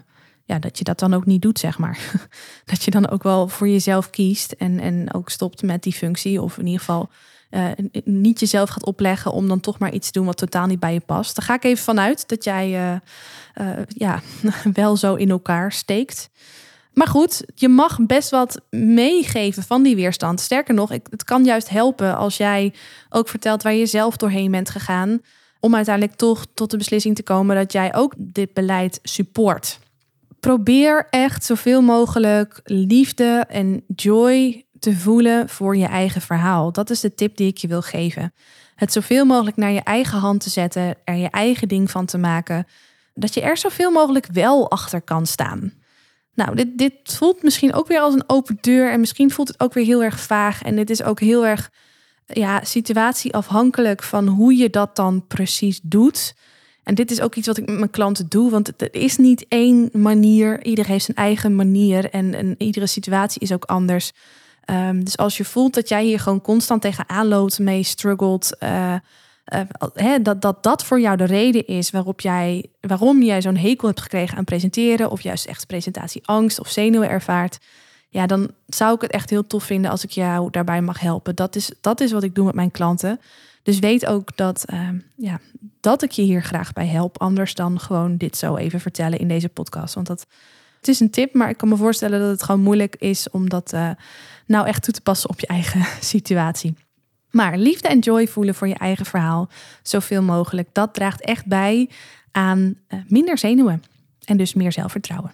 ja, 0.45 0.59
dat 0.59 0.79
je 0.79 0.85
dat 0.85 0.99
dan 0.99 1.15
ook 1.15 1.27
niet 1.27 1.43
doet, 1.43 1.59
zeg 1.59 1.79
maar. 1.79 1.99
dat 2.65 2.83
je 2.83 2.91
dan 2.91 3.09
ook 3.09 3.23
wel 3.23 3.49
voor 3.49 3.69
jezelf 3.69 4.11
kiest 4.11 4.53
en, 4.53 4.81
en 4.81 5.15
ook 5.15 5.31
stopt 5.31 5.63
met 5.63 5.83
die 5.83 5.93
functie. 5.93 6.43
Of 6.43 6.59
in 6.59 6.65
ieder 6.65 6.81
geval 6.81 7.11
uh, 7.51 7.67
niet 8.05 8.41
jezelf 8.41 8.71
gaat 8.71 8.85
opleggen 8.85 9.33
om 9.33 9.49
dan 9.49 9.61
toch 9.61 9.79
maar 9.79 9.93
iets 9.93 10.07
te 10.07 10.19
doen 10.19 10.27
wat 10.27 10.37
totaal 10.37 10.67
niet 10.67 10.81
bij 10.81 10.93
je 10.93 11.01
past. 11.01 11.37
Daar 11.37 11.45
ga 11.45 11.55
ik 11.55 11.65
even 11.65 11.85
vanuit 11.85 12.29
dat 12.29 12.45
jij 12.45 13.01
uh, 13.61 13.77
ja, 13.89 14.21
wel 14.73 14.97
zo 14.97 15.15
in 15.15 15.31
elkaar 15.31 15.73
steekt. 15.73 16.31
Maar 16.93 17.09
goed, 17.09 17.45
je 17.55 17.69
mag 17.69 18.07
best 18.07 18.31
wat 18.31 18.61
meegeven 18.71 19.63
van 19.63 19.83
die 19.83 19.97
weerstand. 19.97 20.41
Sterker 20.41 20.75
nog, 20.75 20.89
het 20.89 21.25
kan 21.25 21.45
juist 21.45 21.69
helpen 21.69 22.17
als 22.17 22.37
jij 22.37 22.75
ook 23.09 23.29
vertelt 23.29 23.63
waar 23.63 23.75
je 23.75 23.87
zelf 23.87 24.17
doorheen 24.17 24.51
bent 24.51 24.71
gegaan. 24.71 25.21
Om 25.65 25.75
uiteindelijk 25.75 26.17
toch 26.17 26.47
tot 26.55 26.71
de 26.71 26.77
beslissing 26.77 27.17
te 27.17 27.23
komen 27.23 27.57
dat 27.57 27.73
jij 27.73 27.95
ook 27.95 28.15
dit 28.19 28.53
beleid 28.53 28.99
support. 29.03 29.79
Probeer 30.41 31.07
echt 31.11 31.45
zoveel 31.45 31.83
mogelijk 31.83 32.61
liefde 32.65 33.45
en 33.49 33.83
joy 33.97 34.65
te 34.79 34.97
voelen 34.97 35.49
voor 35.49 35.77
je 35.77 35.87
eigen 35.87 36.21
verhaal. 36.21 36.73
Dat 36.73 36.91
is 36.91 37.01
de 37.01 37.15
tip 37.15 37.37
die 37.37 37.49
ik 37.49 37.57
je 37.57 37.69
wil 37.69 37.83
geven. 37.83 38.33
Het 38.75 38.93
zoveel 38.93 39.25
mogelijk 39.25 39.57
naar 39.57 39.71
je 39.71 39.81
eigen 39.81 40.19
hand 40.19 40.41
te 40.41 40.51
zetten, 40.51 40.97
er 41.05 41.17
je 41.17 41.31
eigen 41.31 41.69
ding 41.69 41.91
van 41.91 42.07
te 42.07 42.19
maken, 42.19 42.67
dat 43.15 43.35
je 43.35 43.41
er 43.41 43.57
zoveel 43.57 43.91
mogelijk 43.91 44.27
wel 44.33 44.71
achter 44.71 45.03
kan 45.03 45.27
staan. 45.27 45.73
Nou, 46.35 46.55
dit, 46.55 46.79
dit 46.79 46.95
voelt 47.03 47.43
misschien 47.43 47.75
ook 47.75 47.87
weer 47.87 48.01
als 48.01 48.15
een 48.15 48.25
open 48.27 48.59
deur 48.61 48.91
en 48.91 49.01
misschien 49.01 49.31
voelt 49.31 49.49
het 49.49 49.61
ook 49.61 49.75
weer 49.75 49.85
heel 49.85 50.03
erg 50.03 50.21
vaag 50.21 50.63
en 50.63 50.77
dit 50.77 50.91
is 50.91 51.03
ook 51.03 51.21
heel 51.21 51.47
erg 51.47 51.71
ja, 52.27 52.65
situatieafhankelijk 52.65 54.03
van 54.03 54.27
hoe 54.27 54.57
je 54.57 54.71
dat 54.71 54.97
dan 54.97 55.27
precies 55.27 55.81
doet. 55.83 56.35
En 56.83 56.95
dit 56.95 57.11
is 57.11 57.21
ook 57.21 57.35
iets 57.35 57.47
wat 57.47 57.57
ik 57.57 57.67
met 57.67 57.79
mijn 57.79 57.91
klanten 57.91 58.29
doe, 58.29 58.51
want 58.51 58.83
er 58.83 58.95
is 58.95 59.17
niet 59.17 59.45
één 59.49 59.91
manier. 59.93 60.65
Ieder 60.65 60.87
heeft 60.87 61.05
zijn 61.05 61.17
eigen 61.17 61.57
manier 61.57 62.11
en, 62.11 62.35
en 62.35 62.55
iedere 62.59 62.87
situatie 62.87 63.41
is 63.41 63.53
ook 63.53 63.65
anders. 63.65 64.13
Um, 64.71 65.05
dus 65.05 65.17
als 65.17 65.37
je 65.37 65.45
voelt 65.45 65.75
dat 65.75 65.89
jij 65.89 66.05
hier 66.05 66.21
gewoon 66.21 66.41
constant 66.41 66.83
tegenaan 66.83 67.29
loopt, 67.29 67.59
mee 67.59 67.83
struggelt, 67.83 68.57
uh, 68.61 68.95
uh, 69.95 70.15
dat, 70.23 70.43
dat 70.43 70.63
dat 70.63 70.85
voor 70.85 71.01
jou 71.01 71.17
de 71.17 71.25
reden 71.25 71.67
is 71.67 71.91
waarop 71.91 72.21
jij, 72.21 72.67
waarom 72.81 73.23
jij 73.23 73.43
zo'n 73.43 73.57
hekel 73.57 73.89
hebt 73.89 74.01
gekregen 74.01 74.39
aan 74.39 74.45
presenteren, 74.45 75.11
of 75.11 75.21
juist 75.21 75.47
echt 75.47 75.67
presentatieangst 75.67 76.61
of 76.61 76.69
zenuwen 76.69 77.09
ervaart, 77.09 77.59
ja, 78.13 78.27
dan 78.27 78.51
zou 78.67 78.95
ik 78.95 79.01
het 79.01 79.11
echt 79.11 79.31
heel 79.31 79.47
tof 79.47 79.65
vinden 79.65 79.91
als 79.91 80.05
ik 80.05 80.11
jou 80.11 80.51
daarbij 80.51 80.83
mag 80.83 81.01
helpen. 81.01 81.35
Dat 81.35 81.57
is, 81.57 81.71
dat 81.81 82.01
is 82.01 82.13
wat 82.13 82.23
ik 82.23 82.35
doe 82.35 82.45
met 82.45 82.55
mijn 82.55 82.71
klanten. 82.71 83.21
Dus 83.63 83.79
weet 83.79 84.07
ook 84.07 84.37
dat, 84.37 84.65
uh, 84.73 84.89
ja, 85.17 85.41
dat 85.81 86.03
ik 86.03 86.11
je 86.11 86.23
hier 86.23 86.43
graag 86.43 86.73
bij 86.73 86.87
help. 86.87 87.21
Anders 87.21 87.55
dan 87.55 87.81
gewoon 87.81 88.17
dit 88.17 88.37
zo 88.37 88.57
even 88.57 88.81
vertellen 88.81 89.19
in 89.19 89.29
deze 89.29 89.49
podcast. 89.49 89.95
Want 89.95 90.07
dat, 90.07 90.27
het 90.77 90.89
is 90.89 91.01
een 91.01 91.11
tip, 91.11 91.35
maar 91.35 91.49
ik 91.49 91.57
kan 91.57 91.69
me 91.69 91.77
voorstellen 91.77 92.21
dat 92.21 92.31
het 92.31 92.43
gewoon 92.43 92.61
moeilijk 92.61 92.97
is 92.97 93.31
om 93.31 93.49
dat 93.49 93.73
uh, 93.73 93.91
nou 94.47 94.67
echt 94.67 94.83
toe 94.83 94.95
te 94.95 95.01
passen 95.01 95.31
op 95.31 95.41
je 95.41 95.47
eigen 95.47 95.87
situatie. 96.15 96.75
Maar 97.31 97.57
liefde 97.59 97.89
en 97.89 97.99
joy 97.99 98.29
voelen 98.29 98.55
voor 98.55 98.69
je 98.69 98.75
eigen 98.75 99.07
verhaal, 99.07 99.49
zoveel 99.83 100.23
mogelijk, 100.23 100.69
dat 100.73 100.95
draagt 100.95 101.21
echt 101.21 101.47
bij 101.47 101.91
aan 102.33 102.75
uh, 102.89 103.01
minder 103.09 103.39
zenuwen 103.39 103.83
en 104.25 104.37
dus 104.37 104.55
meer 104.55 104.73
zelfvertrouwen. 104.73 105.33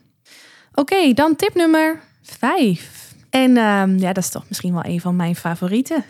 Oké, 0.74 1.12
dan 1.12 1.36
tip 1.36 1.54
nummer 1.54 2.06
vijf. 2.38 3.14
En 3.30 3.50
uh, 3.50 3.98
ja, 3.98 4.12
dat 4.12 4.24
is 4.24 4.30
toch 4.30 4.48
misschien 4.48 4.72
wel 4.72 4.84
een 4.84 5.00
van 5.00 5.16
mijn 5.16 5.36
favorieten. 5.36 6.04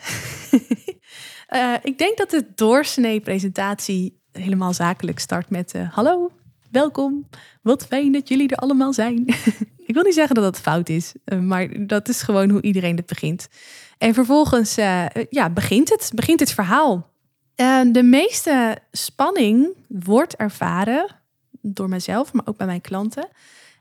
uh, 1.51 1.75
ik 1.91 1.99
denk 1.99 2.17
dat 2.19 2.31
de 2.31 2.47
doorsnee 2.55 3.21
presentatie 3.21 4.21
helemaal 4.33 4.73
zakelijk 4.73 5.19
start 5.19 5.51
met 5.51 5.75
uh, 5.75 5.93
hallo, 5.93 6.31
welkom, 6.71 7.29
wat 7.63 7.87
fijn 7.87 8.13
dat 8.13 8.29
jullie 8.29 8.49
er 8.49 8.57
allemaal 8.57 8.93
zijn. 8.93 9.27
ik 9.87 9.95
wil 9.95 10.03
niet 10.03 10.15
zeggen 10.15 10.35
dat 10.35 10.45
dat 10.45 10.63
fout 10.63 10.89
is, 10.89 11.15
uh, 11.25 11.39
maar 11.39 11.87
dat 11.87 12.09
is 12.09 12.23
gewoon 12.23 12.51
hoe 12.51 12.63
iedereen 12.63 12.97
het 12.97 13.07
begint. 13.07 13.49
En 13.99 14.15
vervolgens 14.15 14.75
ja, 15.31 15.51
begint 15.55 15.89
het, 15.89 16.11
begint 16.15 16.41
het 16.41 16.53
verhaal. 16.53 17.11
de 17.93 18.03
meeste 18.03 18.79
spanning 18.93 19.77
wordt 19.89 20.37
ervaren 20.37 21.07
door 21.61 21.89
mezelf, 21.89 22.33
maar 22.33 22.47
ook 22.47 22.57
bij 22.57 22.67
mijn 22.67 22.81
klanten 22.81 23.29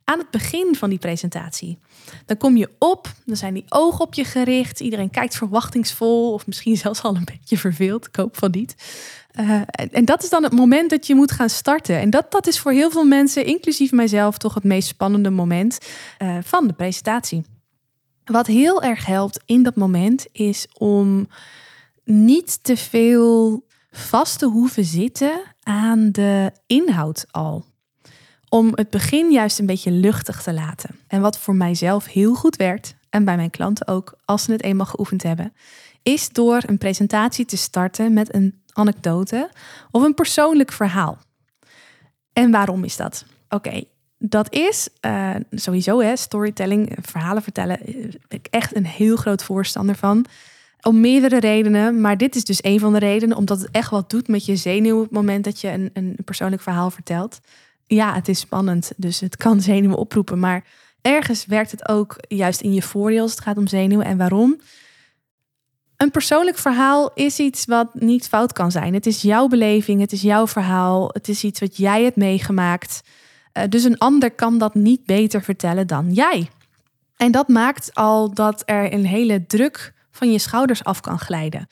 aan 0.10 0.20
het 0.20 0.30
begin 0.30 0.76
van 0.76 0.90
die 0.90 1.00
presentatie. 1.00 1.78
Dan 2.26 2.38
kom 2.38 2.58
je 2.58 2.70
op, 2.80 3.14
dan 3.26 3.36
zijn 3.36 3.54
die 3.54 3.66
ogen 3.70 4.06
op 4.06 4.14
je 4.14 4.24
gericht. 4.24 4.80
Iedereen 4.80 5.10
kijkt 5.10 5.36
verwachtingsvol 5.36 6.34
of 6.34 6.48
misschien 6.48 6.78
zelfs 6.86 7.02
al 7.02 7.16
een 7.16 7.26
beetje 7.26 7.58
verveeld. 7.58 8.08
Ik 8.08 8.16
hoop 8.16 8.38
van 8.38 8.52
niet. 8.52 8.76
Uh, 9.40 9.62
en 9.92 10.06
dat 10.06 10.24
is 10.24 10.30
dan 10.30 10.44
het 10.44 10.54
moment 10.54 10.90
dat 10.90 11.08
je 11.08 11.16
moet 11.16 11.32
gaan 11.32 11.50
starten. 11.50 12.00
En 12.00 12.10
dat, 12.10 12.32
dat 12.32 12.48
is 12.48 12.60
voor 12.60 12.72
heel 12.72 12.92
veel 12.92 13.04
mensen, 13.04 13.46
inclusief 13.46 13.92
mijzelf, 13.92 14.38
toch 14.38 14.54
het 14.54 14.64
meest 14.64 14.88
spannende 14.88 15.30
moment 15.30 15.78
uh, 16.22 16.38
van 16.42 16.68
de 16.68 16.74
presentatie. 16.74 17.46
Wat 18.26 18.48
heel 18.48 18.84
erg 18.84 19.06
helpt 19.06 19.40
in 19.46 19.64
dat 19.64 19.76
moment 19.76 20.26
is 20.32 20.68
om 20.78 21.28
niet 22.04 22.64
te 22.64 22.78
veel 22.78 23.66
vast 23.92 24.40
te 24.40 24.46
hoeven 24.46 24.86
zitten 24.86 25.42
aan 25.64 26.12
de 26.12 26.52
inhoud 26.68 27.26
al. 27.32 27.66
Om 28.50 28.72
het 28.75 28.89
begin 28.89 29.32
juist 29.32 29.60
een 29.60 29.66
beetje 29.66 29.92
luchtig 29.92 30.44
te 30.44 30.54
laten. 30.54 31.00
En 31.08 31.22
wat 31.22 31.38
voor 31.38 31.56
mijzelf 31.56 32.06
heel 32.06 32.34
goed 32.34 32.56
werkt, 32.56 32.96
en 33.10 33.25
bij 33.25 33.36
mijn 33.36 33.50
klanten 33.50 33.88
ook, 33.88 34.18
als 34.25 34.44
ze 34.44 34.51
het 34.51 34.63
eenmaal 34.63 34.86
geoefend 34.86 35.24
hebben, 35.24 35.54
is 36.04 36.30
door 36.30 36.63
een 36.66 36.77
presentatie 36.77 37.46
te 37.46 37.58
starten 37.58 38.13
met 38.13 38.34
een 38.34 38.62
anekdote 38.74 39.50
of 39.92 40.04
een 40.04 40.13
persoonlijk 40.13 40.72
verhaal. 40.72 41.18
En 42.34 42.51
waarom 42.51 42.84
is 42.84 42.98
dat? 42.98 43.25
Oké, 43.50 43.84
dat 44.18 44.54
is 44.54 44.89
uh, 45.01 45.36
sowieso 45.51 46.00
hè, 46.00 46.16
storytelling, 46.16 46.98
verhalen 47.01 47.44
vertellen, 47.44 47.80
eh, 47.80 48.06
ik 48.27 48.48
echt 48.50 48.75
een 48.75 48.86
heel 48.86 49.16
groot 49.16 49.44
voorstander 49.44 49.96
van. 49.96 50.25
Om 50.82 51.00
meerdere 51.00 51.39
redenen, 51.39 52.01
maar 52.01 52.18
dit 52.18 52.36
is 52.36 52.44
dus 52.44 52.63
een 52.63 52.80
van 52.80 52.94
de 52.94 53.00
redenen, 53.00 53.38
omdat 53.38 53.60
het 53.60 53.72
echt 53.72 53.89
wat 53.89 54.10
doet 54.10 54.27
met 54.27 54.46
je 54.46 54.56
zenuw 54.56 54.96
op 54.98 55.04
het 55.04 55.12
moment 55.12 55.44
dat 55.44 55.62
je 55.62 55.72
een, 55.72 55.89
een 55.94 56.18
persoonlijk 56.25 56.62
verhaal 56.62 56.92
vertelt. 56.92 57.39
Ja, 57.88 58.13
het 58.13 58.27
is 58.27 58.39
spannend, 58.39 58.91
dus 58.98 59.20
het 59.20 59.38
kan 59.38 59.62
zenuwen 59.72 59.98
oproepen, 59.98 60.39
maar 60.39 60.63
ergens 61.01 61.46
werkt 61.46 61.72
het 61.72 61.89
ook 61.89 62.15
juist 62.27 62.62
in 62.62 62.74
je 62.74 62.82
voordeel 62.82 63.22
als 63.22 63.32
het 63.32 63.41
gaat 63.41 63.58
om 63.58 63.67
zenuwen. 63.67 64.06
En 64.06 64.17
waarom? 64.17 64.60
Een 65.98 66.12
persoonlijk 66.12 66.58
verhaal 66.58 67.12
is 67.13 67.39
iets 67.39 67.65
wat 67.65 67.94
niet 67.94 68.27
fout 68.27 68.53
kan 68.53 68.72
zijn. 68.72 68.94
Het 68.94 69.06
is 69.06 69.22
jouw 69.22 69.48
beleving, 69.48 70.01
het 70.01 70.12
is 70.12 70.22
jouw 70.22 70.48
verhaal, 70.48 71.10
het 71.13 71.27
is 71.27 71.44
iets 71.44 71.60
wat 71.60 71.77
jij 71.77 72.03
hebt 72.03 72.15
meegemaakt. 72.15 73.01
Eh, 73.51 73.63
dus 73.70 73.84
een 73.84 73.98
ander 73.98 74.32
kan 74.32 74.58
dat 74.58 74.75
niet 74.75 75.06
beter 75.06 75.44
vertellen 75.44 75.88
dan 75.88 76.13
jij. 76.13 76.50
En 77.15 77.32
dat 77.32 77.48
maakt 77.48 77.94
al 77.94 78.34
dat 78.34 78.63
er 78.65 78.94
een 78.94 79.06
hele 79.06 79.46
druk 79.46 79.94
van 80.12 80.32
je 80.32 80.39
schouders 80.39 80.84
af 80.84 81.01
kan 81.01 81.20
glijden. 81.20 81.67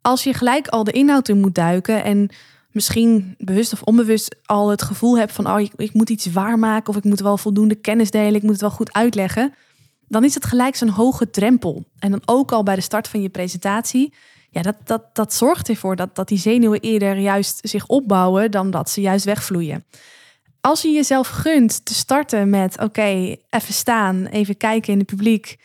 Als 0.00 0.24
je 0.24 0.34
gelijk 0.34 0.68
al 0.68 0.84
de 0.84 0.92
inhoud 0.92 1.28
in 1.28 1.40
moet 1.40 1.54
duiken 1.54 2.04
en 2.04 2.30
misschien 2.70 3.34
bewust 3.38 3.72
of 3.72 3.82
onbewust 3.82 4.36
al 4.44 4.68
het 4.68 4.82
gevoel 4.82 5.18
hebt 5.18 5.32
van 5.32 5.50
oh, 5.50 5.60
ik, 5.76 5.92
moet 5.92 6.10
iets 6.10 6.32
waarmaken 6.32 6.88
of 6.88 6.96
ik 6.96 7.04
moet 7.04 7.20
wel 7.20 7.38
voldoende 7.38 7.74
kennis 7.74 8.10
delen, 8.10 8.34
ik 8.34 8.42
moet 8.42 8.50
het 8.50 8.60
wel 8.60 8.70
goed 8.70 8.92
uitleggen, 8.92 9.54
dan 10.08 10.24
is 10.24 10.34
het 10.34 10.44
gelijk 10.44 10.76
zo'n 10.76 10.88
hoge 10.88 11.30
drempel. 11.30 11.84
En 11.98 12.10
dan 12.10 12.22
ook 12.24 12.52
al 12.52 12.62
bij 12.62 12.74
de 12.74 12.80
start 12.80 13.08
van 13.08 13.22
je 13.22 13.28
presentatie, 13.28 14.12
ja, 14.50 14.62
dat, 14.62 14.76
dat, 14.84 15.02
dat 15.12 15.34
zorgt 15.34 15.68
ervoor 15.68 15.96
dat, 15.96 16.16
dat 16.16 16.28
die 16.28 16.38
zenuwen 16.38 16.80
eerder 16.80 17.18
juist 17.18 17.58
zich 17.62 17.86
opbouwen 17.86 18.50
dan 18.50 18.70
dat 18.70 18.90
ze 18.90 19.00
juist 19.00 19.24
wegvloeien. 19.24 19.84
Als 20.60 20.82
je 20.82 20.90
jezelf 20.90 21.28
gunt 21.28 21.84
te 21.84 21.94
starten 21.94 22.50
met 22.50 22.80
oké, 22.80 23.36
even 23.50 23.74
staan, 23.74 24.26
even 24.26 24.56
kijken 24.56 24.92
in 24.92 24.98
het 24.98 25.06
publiek 25.06 25.56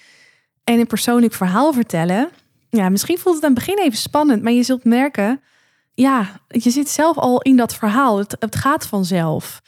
en 0.64 0.80
een 0.80 0.88
persoonlijk 0.88 1.34
verhaal 1.34 1.74
vertellen. 1.74 2.30
Ja, 2.70 2.90
misschien 2.90 3.18
voelt 3.18 3.36
het 3.36 3.44
aan 3.44 3.54
het 3.54 3.66
begin 3.66 3.84
even 3.84 3.98
spannend, 3.98 4.44
maar 4.44 4.52
je 4.52 4.64
zult 4.64 4.84
merken, 4.84 5.42
ja, 5.94 6.40
je 6.48 6.70
zit 6.70 6.90
zelf 6.90 7.18
al 7.18 7.42
in 7.42 7.56
dat 7.56 7.76
verhaal. 7.76 8.18
Het, 8.18 8.56
gaat 8.56 8.88
vanzelf. 8.88 9.62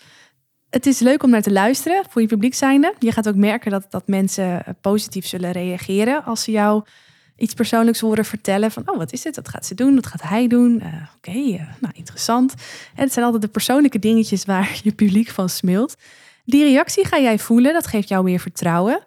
Het 0.69 0.85
is 0.85 0.99
leuk 0.99 1.23
om 1.23 1.29
naar 1.29 1.41
te 1.41 1.51
luisteren 1.51 2.03
voor 2.09 2.21
je 2.21 2.27
publiek 2.27 2.53
zijnde. 2.53 2.93
Je 2.99 3.11
gaat 3.11 3.27
ook 3.27 3.35
merken 3.35 3.71
dat, 3.71 3.85
dat 3.89 4.07
mensen 4.07 4.63
positief 4.81 5.25
zullen 5.27 5.51
reageren 5.51 6.23
als 6.23 6.43
ze 6.43 6.51
jou 6.51 6.83
iets 7.37 7.53
persoonlijks 7.53 7.99
horen 7.99 8.25
vertellen. 8.25 8.71
Van, 8.71 8.83
oh, 8.85 8.97
wat 8.97 9.13
is 9.13 9.21
dit? 9.21 9.35
Wat 9.35 9.49
gaat 9.49 9.65
ze 9.65 9.75
doen? 9.75 9.95
Wat 9.95 10.05
gaat 10.05 10.21
hij 10.21 10.47
doen? 10.47 10.81
Uh, 10.83 10.87
Oké, 11.15 11.37
uh, 11.37 11.61
nou, 11.79 11.93
interessant. 11.93 12.53
En 12.95 13.03
het 13.03 13.13
zijn 13.13 13.25
altijd 13.25 13.43
de 13.43 13.49
persoonlijke 13.49 13.99
dingetjes 13.99 14.45
waar 14.45 14.79
je 14.83 14.91
publiek 14.91 15.29
van 15.29 15.49
smilt. 15.49 15.95
Die 16.45 16.63
reactie 16.63 17.05
ga 17.05 17.19
jij 17.19 17.39
voelen. 17.39 17.73
Dat 17.73 17.87
geeft 17.87 18.07
jou 18.07 18.23
meer 18.23 18.39
vertrouwen. 18.39 19.03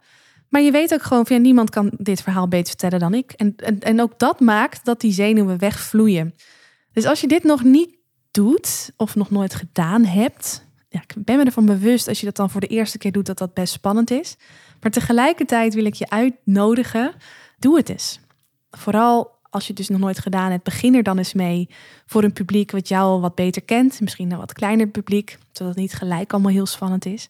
Maar 0.49 0.61
je 0.61 0.71
weet 0.71 0.95
ook 0.95 1.03
gewoon 1.03 1.27
van, 1.27 1.37
ja, 1.37 1.43
niemand 1.43 1.71
kan 1.71 1.91
dit 1.97 2.23
verhaal 2.23 2.49
beter 2.49 2.69
vertellen 2.69 2.99
dan 2.99 3.15
ik. 3.15 3.33
En, 3.33 3.55
en, 3.57 3.81
en 3.81 4.01
ook 4.01 4.19
dat 4.19 4.41
maakt 4.41 4.85
dat 4.85 5.01
die 5.01 5.13
zenuwen 5.13 5.59
wegvloeien. 5.59 6.35
Dus 6.99 7.07
als 7.07 7.21
je 7.21 7.27
dit 7.27 7.45
nog 7.45 7.63
niet 7.63 7.97
doet 8.31 8.93
of 8.97 9.15
nog 9.15 9.31
nooit 9.31 9.55
gedaan 9.55 10.05
hebt, 10.05 10.65
ja, 10.89 11.01
ik 11.01 11.15
ben 11.25 11.37
me 11.37 11.45
ervan 11.45 11.67
bewust 11.67 12.09
als 12.09 12.21
je 12.21 12.27
dat 12.27 12.37
dan 12.37 12.51
voor 12.51 12.61
de 12.61 12.67
eerste 12.67 12.99
keer 12.99 13.13
doet, 13.13 13.27
dat 13.27 13.39
dat 13.39 13.55
best 13.55 13.73
spannend 13.73 14.11
is. 14.11 14.37
Maar 14.81 14.91
tegelijkertijd 14.91 15.75
wil 15.75 15.85
ik 15.85 15.95
je 15.95 16.11
uitnodigen, 16.11 17.15
doe 17.59 17.77
het 17.77 17.89
eens. 17.89 18.21
Vooral 18.71 19.31
als 19.51 19.63
je 19.63 19.69
het 19.69 19.77
dus 19.77 19.89
nog 19.89 19.99
nooit 19.99 20.19
gedaan 20.19 20.51
hebt, 20.51 20.65
begin 20.65 20.95
er 20.95 21.03
dan 21.03 21.19
eens 21.19 21.33
mee 21.33 21.69
voor 22.07 22.23
een 22.23 22.33
publiek 22.33 22.71
wat 22.71 22.89
jou 22.89 23.21
wat 23.21 23.35
beter 23.35 23.63
kent. 23.63 24.01
Misschien 24.01 24.31
een 24.31 24.39
wat 24.39 24.53
kleiner 24.53 24.87
publiek, 24.87 25.39
zodat 25.53 25.75
het 25.75 25.83
niet 25.83 25.95
gelijk 25.95 26.33
allemaal 26.33 26.53
heel 26.53 26.67
spannend 26.67 27.07
is. 27.07 27.29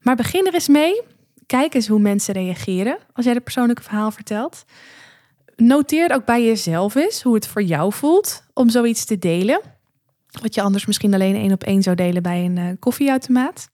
Maar 0.00 0.16
begin 0.16 0.46
er 0.46 0.54
eens 0.54 0.68
mee. 0.68 1.02
Kijk 1.46 1.74
eens 1.74 1.88
hoe 1.88 2.00
mensen 2.00 2.34
reageren 2.34 2.98
als 3.12 3.24
jij 3.24 3.34
het 3.34 3.44
persoonlijke 3.44 3.82
verhaal 3.82 4.10
vertelt. 4.10 4.64
Noteer 5.66 6.14
ook 6.14 6.24
bij 6.24 6.44
jezelf 6.44 6.94
eens 6.94 7.22
hoe 7.22 7.34
het 7.34 7.46
voor 7.46 7.62
jou 7.62 7.92
voelt 7.92 8.44
om 8.54 8.70
zoiets 8.70 9.04
te 9.04 9.18
delen. 9.18 9.60
Wat 10.40 10.54
je 10.54 10.62
anders 10.62 10.86
misschien 10.86 11.14
alleen 11.14 11.34
één 11.34 11.52
op 11.52 11.62
één 11.62 11.82
zou 11.82 11.96
delen 11.96 12.22
bij 12.22 12.44
een 12.44 12.56
uh, 12.56 12.68
koffieautomaat. 12.78 13.68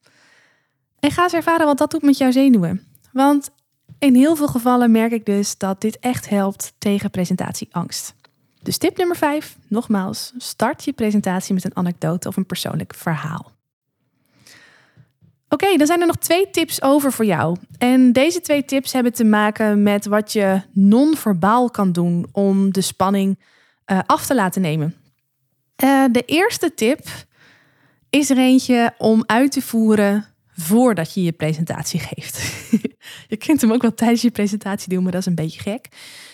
En 1.01 1.11
ga 1.11 1.23
eens 1.23 1.33
ervaren 1.33 1.67
wat 1.67 1.79
dat 1.79 1.91
doet 1.91 2.03
met 2.03 2.19
jouw 2.19 2.31
zenuwen. 2.31 2.87
Want 3.13 3.51
in 3.99 4.15
heel 4.15 4.37
veel 4.37 4.49
gevallen 4.49 4.91
merk 4.91 5.13
ik 5.13 5.25
dus 5.25 5.59
dat 5.59 5.81
dit 5.81 5.99
echt 5.99 6.29
helpt 6.29 6.73
tegen 6.79 7.11
presentatieangst. 7.11 8.15
Dus 8.63 8.79
tip 8.79 8.97
nummer 8.97 9.17
5, 9.17 9.57
nogmaals, 9.69 10.33
start 10.37 10.85
je 10.85 10.93
presentatie 10.93 11.55
met 11.55 11.65
een 11.65 11.77
anekdote 11.77 12.29
of 12.29 12.37
een 12.37 12.47
persoonlijk 12.47 12.95
verhaal. 12.95 13.58
Oké, 15.49 15.77
dan 15.77 15.87
zijn 15.87 16.01
er 16.01 16.07
nog 16.07 16.17
twee 16.17 16.51
tips 16.51 16.83
over 16.83 17.13
voor 17.13 17.25
jou. 17.25 17.57
En 17.79 18.13
deze 18.13 18.41
twee 18.41 18.65
tips 18.65 18.93
hebben 18.93 19.13
te 19.13 19.25
maken 19.25 19.83
met 19.83 20.07
wat 20.07 20.33
je 20.33 20.63
non-verbaal 20.73 21.71
kan 21.71 21.93
doen 21.93 22.27
om 22.33 22.73
de 22.73 22.81
spanning 22.81 23.39
uh, 23.87 23.99
af 24.07 24.27
te 24.27 24.35
laten 24.35 24.63
nemen. 24.63 24.95
Uh, 25.85 26.05
de 26.11 26.23
eerste 26.25 26.75
tip 26.75 27.01
is 28.11 28.31
er 28.31 28.39
eentje 28.39 28.95
om 28.99 29.23
uit 29.27 29.53
te 29.53 29.63
voeren 29.63 30.27
voordat 30.53 31.15
je 31.15 31.23
je 31.23 31.33
presentatie 31.33 32.01
geeft. 32.01 32.41
je 33.29 33.37
kunt 33.37 33.61
hem 33.61 33.73
ook 33.73 33.83
wel 33.83 33.95
tijdens 33.95 34.23
je 34.23 34.31
presentatie 34.31 34.89
doen, 34.89 35.03
maar 35.03 35.13
dat 35.13 35.21
is 35.21 35.27
een 35.27 35.35
beetje 35.35 35.61
gek. 35.61 35.89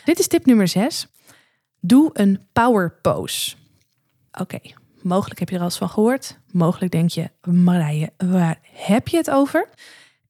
Dit 0.05 0.18
is 0.18 0.27
tip 0.27 0.46
nummer 0.46 0.68
6. 0.68 1.07
Doe 1.81 2.11
een 2.12 2.46
power 2.53 2.98
pose. 3.03 3.55
Oké, 4.33 4.59
mogelijk 5.05 5.38
heb 5.38 5.49
je 5.49 5.55
er 5.55 5.61
al 5.61 5.67
eens 5.67 5.79
van 5.79 5.88
gehoord. 5.88 6.38
Mogelijk 6.51 6.93
denk 6.93 7.11
je, 7.11 7.31
Marije, 7.51 8.12
waar 8.17 8.59
heb 8.73 9.09
je 9.09 9.17
het 9.17 9.31
over? 9.31 9.69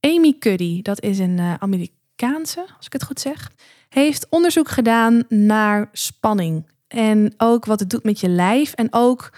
Amy 0.01 0.37
Cuddy, 0.39 0.83
dat 0.83 1.03
is 1.03 1.19
een 1.19 1.39
uh, 1.39 1.55
Amerikaanse, 1.55 2.67
als 2.77 2.87
ik 2.87 2.93
het 2.93 3.05
goed 3.05 3.21
zeg, 3.21 3.51
heeft 3.89 4.27
onderzoek 4.31 4.69
gedaan 4.69 5.25
naar 5.29 5.89
spanning 5.93 6.67
en 6.89 7.35
ook 7.37 7.65
wat 7.65 7.81
het 7.81 7.91
doet 7.91 8.05
met 8.05 8.21
je 8.21 8.29
lijf. 8.29 8.73
En 8.73 8.89
ook 8.91 9.33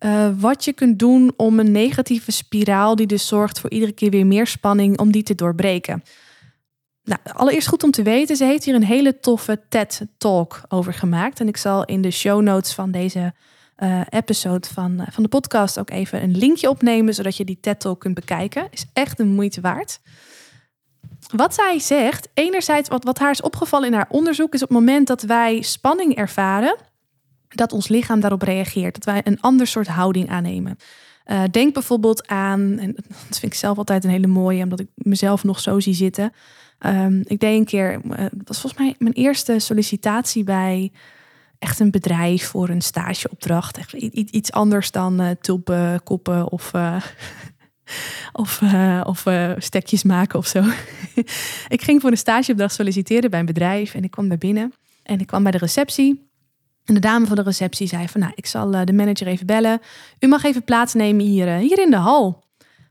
uh, 0.00 0.28
wat 0.38 0.64
je 0.64 0.72
kunt 0.72 0.98
doen 0.98 1.32
om 1.36 1.58
een 1.58 1.72
negatieve 1.72 2.30
spiraal, 2.30 2.96
die 2.96 3.06
dus 3.06 3.26
zorgt 3.26 3.60
voor 3.60 3.70
iedere 3.70 3.92
keer 3.92 4.10
weer 4.10 4.26
meer 4.26 4.46
spanning, 4.46 4.98
om 4.98 5.12
die 5.12 5.22
te 5.22 5.34
doorbreken. 5.34 6.02
Nou, 7.04 7.20
allereerst 7.32 7.68
goed 7.68 7.82
om 7.82 7.90
te 7.90 8.02
weten, 8.02 8.36
ze 8.36 8.44
heeft 8.44 8.64
hier 8.64 8.74
een 8.74 8.84
hele 8.84 9.20
toffe 9.20 9.60
TED-talk 9.68 10.60
over 10.68 10.94
gemaakt. 10.94 11.40
En 11.40 11.48
ik 11.48 11.56
zal 11.56 11.84
in 11.84 12.02
de 12.02 12.10
show 12.10 12.42
notes 12.42 12.72
van 12.72 12.90
deze 12.90 13.34
uh, 13.78 14.00
episode 14.08 14.68
van, 14.68 15.00
uh, 15.00 15.06
van 15.10 15.22
de 15.22 15.28
podcast 15.28 15.78
ook 15.78 15.90
even 15.90 16.22
een 16.22 16.36
linkje 16.36 16.68
opnemen, 16.68 17.14
zodat 17.14 17.36
je 17.36 17.44
die 17.44 17.58
TED-talk 17.60 18.00
kunt 18.00 18.14
bekijken. 18.14 18.68
Is 18.70 18.86
echt 18.92 19.18
een 19.18 19.34
moeite 19.34 19.60
waard. 19.60 20.00
Wat 21.34 21.54
zij 21.54 21.78
zegt, 21.78 22.28
enerzijds 22.34 22.88
wat, 22.88 23.04
wat 23.04 23.18
haar 23.18 23.30
is 23.30 23.40
opgevallen 23.40 23.88
in 23.88 23.94
haar 23.94 24.08
onderzoek, 24.08 24.54
is 24.54 24.62
op 24.62 24.68
het 24.68 24.78
moment 24.78 25.06
dat 25.06 25.22
wij 25.22 25.62
spanning 25.62 26.14
ervaren, 26.14 26.76
dat 27.48 27.72
ons 27.72 27.88
lichaam 27.88 28.20
daarop 28.20 28.42
reageert. 28.42 28.94
Dat 28.94 29.04
wij 29.04 29.20
een 29.24 29.40
ander 29.40 29.66
soort 29.66 29.86
houding 29.86 30.28
aannemen. 30.28 30.76
Uh, 31.26 31.42
denk 31.50 31.74
bijvoorbeeld 31.74 32.26
aan, 32.26 32.78
en 32.78 32.92
dat 33.28 33.38
vind 33.38 33.52
ik 33.52 33.58
zelf 33.58 33.78
altijd 33.78 34.04
een 34.04 34.10
hele 34.10 34.26
mooie, 34.26 34.62
omdat 34.62 34.80
ik 34.80 34.88
mezelf 34.94 35.44
nog 35.44 35.60
zo 35.60 35.80
zie 35.80 35.94
zitten. 35.94 36.32
Um, 36.86 37.22
ik 37.24 37.40
deed 37.40 37.58
een 37.58 37.64
keer, 37.64 37.92
uh, 37.92 38.26
was 38.44 38.60
volgens 38.60 38.82
mij 38.82 38.94
mijn 38.98 39.14
eerste 39.14 39.58
sollicitatie 39.58 40.44
bij 40.44 40.92
echt 41.58 41.80
een 41.80 41.90
bedrijf 41.90 42.46
voor 42.46 42.68
een 42.68 42.82
stageopdracht. 42.82 43.78
Echt 43.78 43.92
iets 44.12 44.52
anders 44.52 44.90
dan 44.90 45.20
uh, 45.20 45.30
tulpen, 45.40 46.02
koppen 46.02 46.52
of, 46.52 46.72
of, 48.32 48.62
of 49.04 49.24
stekjes 49.58 50.02
maken 50.02 50.38
of 50.38 50.46
zo. 50.46 50.64
ik 51.76 51.82
ging 51.82 52.00
voor 52.00 52.10
een 52.10 52.16
stageopdracht 52.16 52.74
solliciteren 52.74 53.30
bij 53.30 53.40
een 53.40 53.46
bedrijf 53.46 53.94
en 53.94 54.04
ik 54.04 54.10
kwam 54.10 54.28
daar 54.28 54.38
binnen. 54.38 54.72
En 55.02 55.20
ik 55.20 55.26
kwam 55.26 55.42
bij 55.42 55.52
de 55.52 55.58
receptie. 55.58 56.30
En 56.84 56.94
de 56.94 57.00
dame 57.00 57.26
van 57.26 57.36
de 57.36 57.42
receptie 57.42 57.86
zei 57.86 58.08
van, 58.08 58.20
nou, 58.20 58.32
ik 58.34 58.46
zal 58.46 58.74
eh, 58.74 58.84
de 58.84 58.92
manager 58.92 59.26
even 59.26 59.46
bellen. 59.46 59.80
U 60.18 60.26
mag 60.26 60.44
even 60.44 60.64
plaatsnemen 60.64 61.24
hier, 61.24 61.48
eh, 61.48 61.56
hier 61.56 61.78
in 61.78 61.90
de 61.90 61.96
hal. 61.96 62.46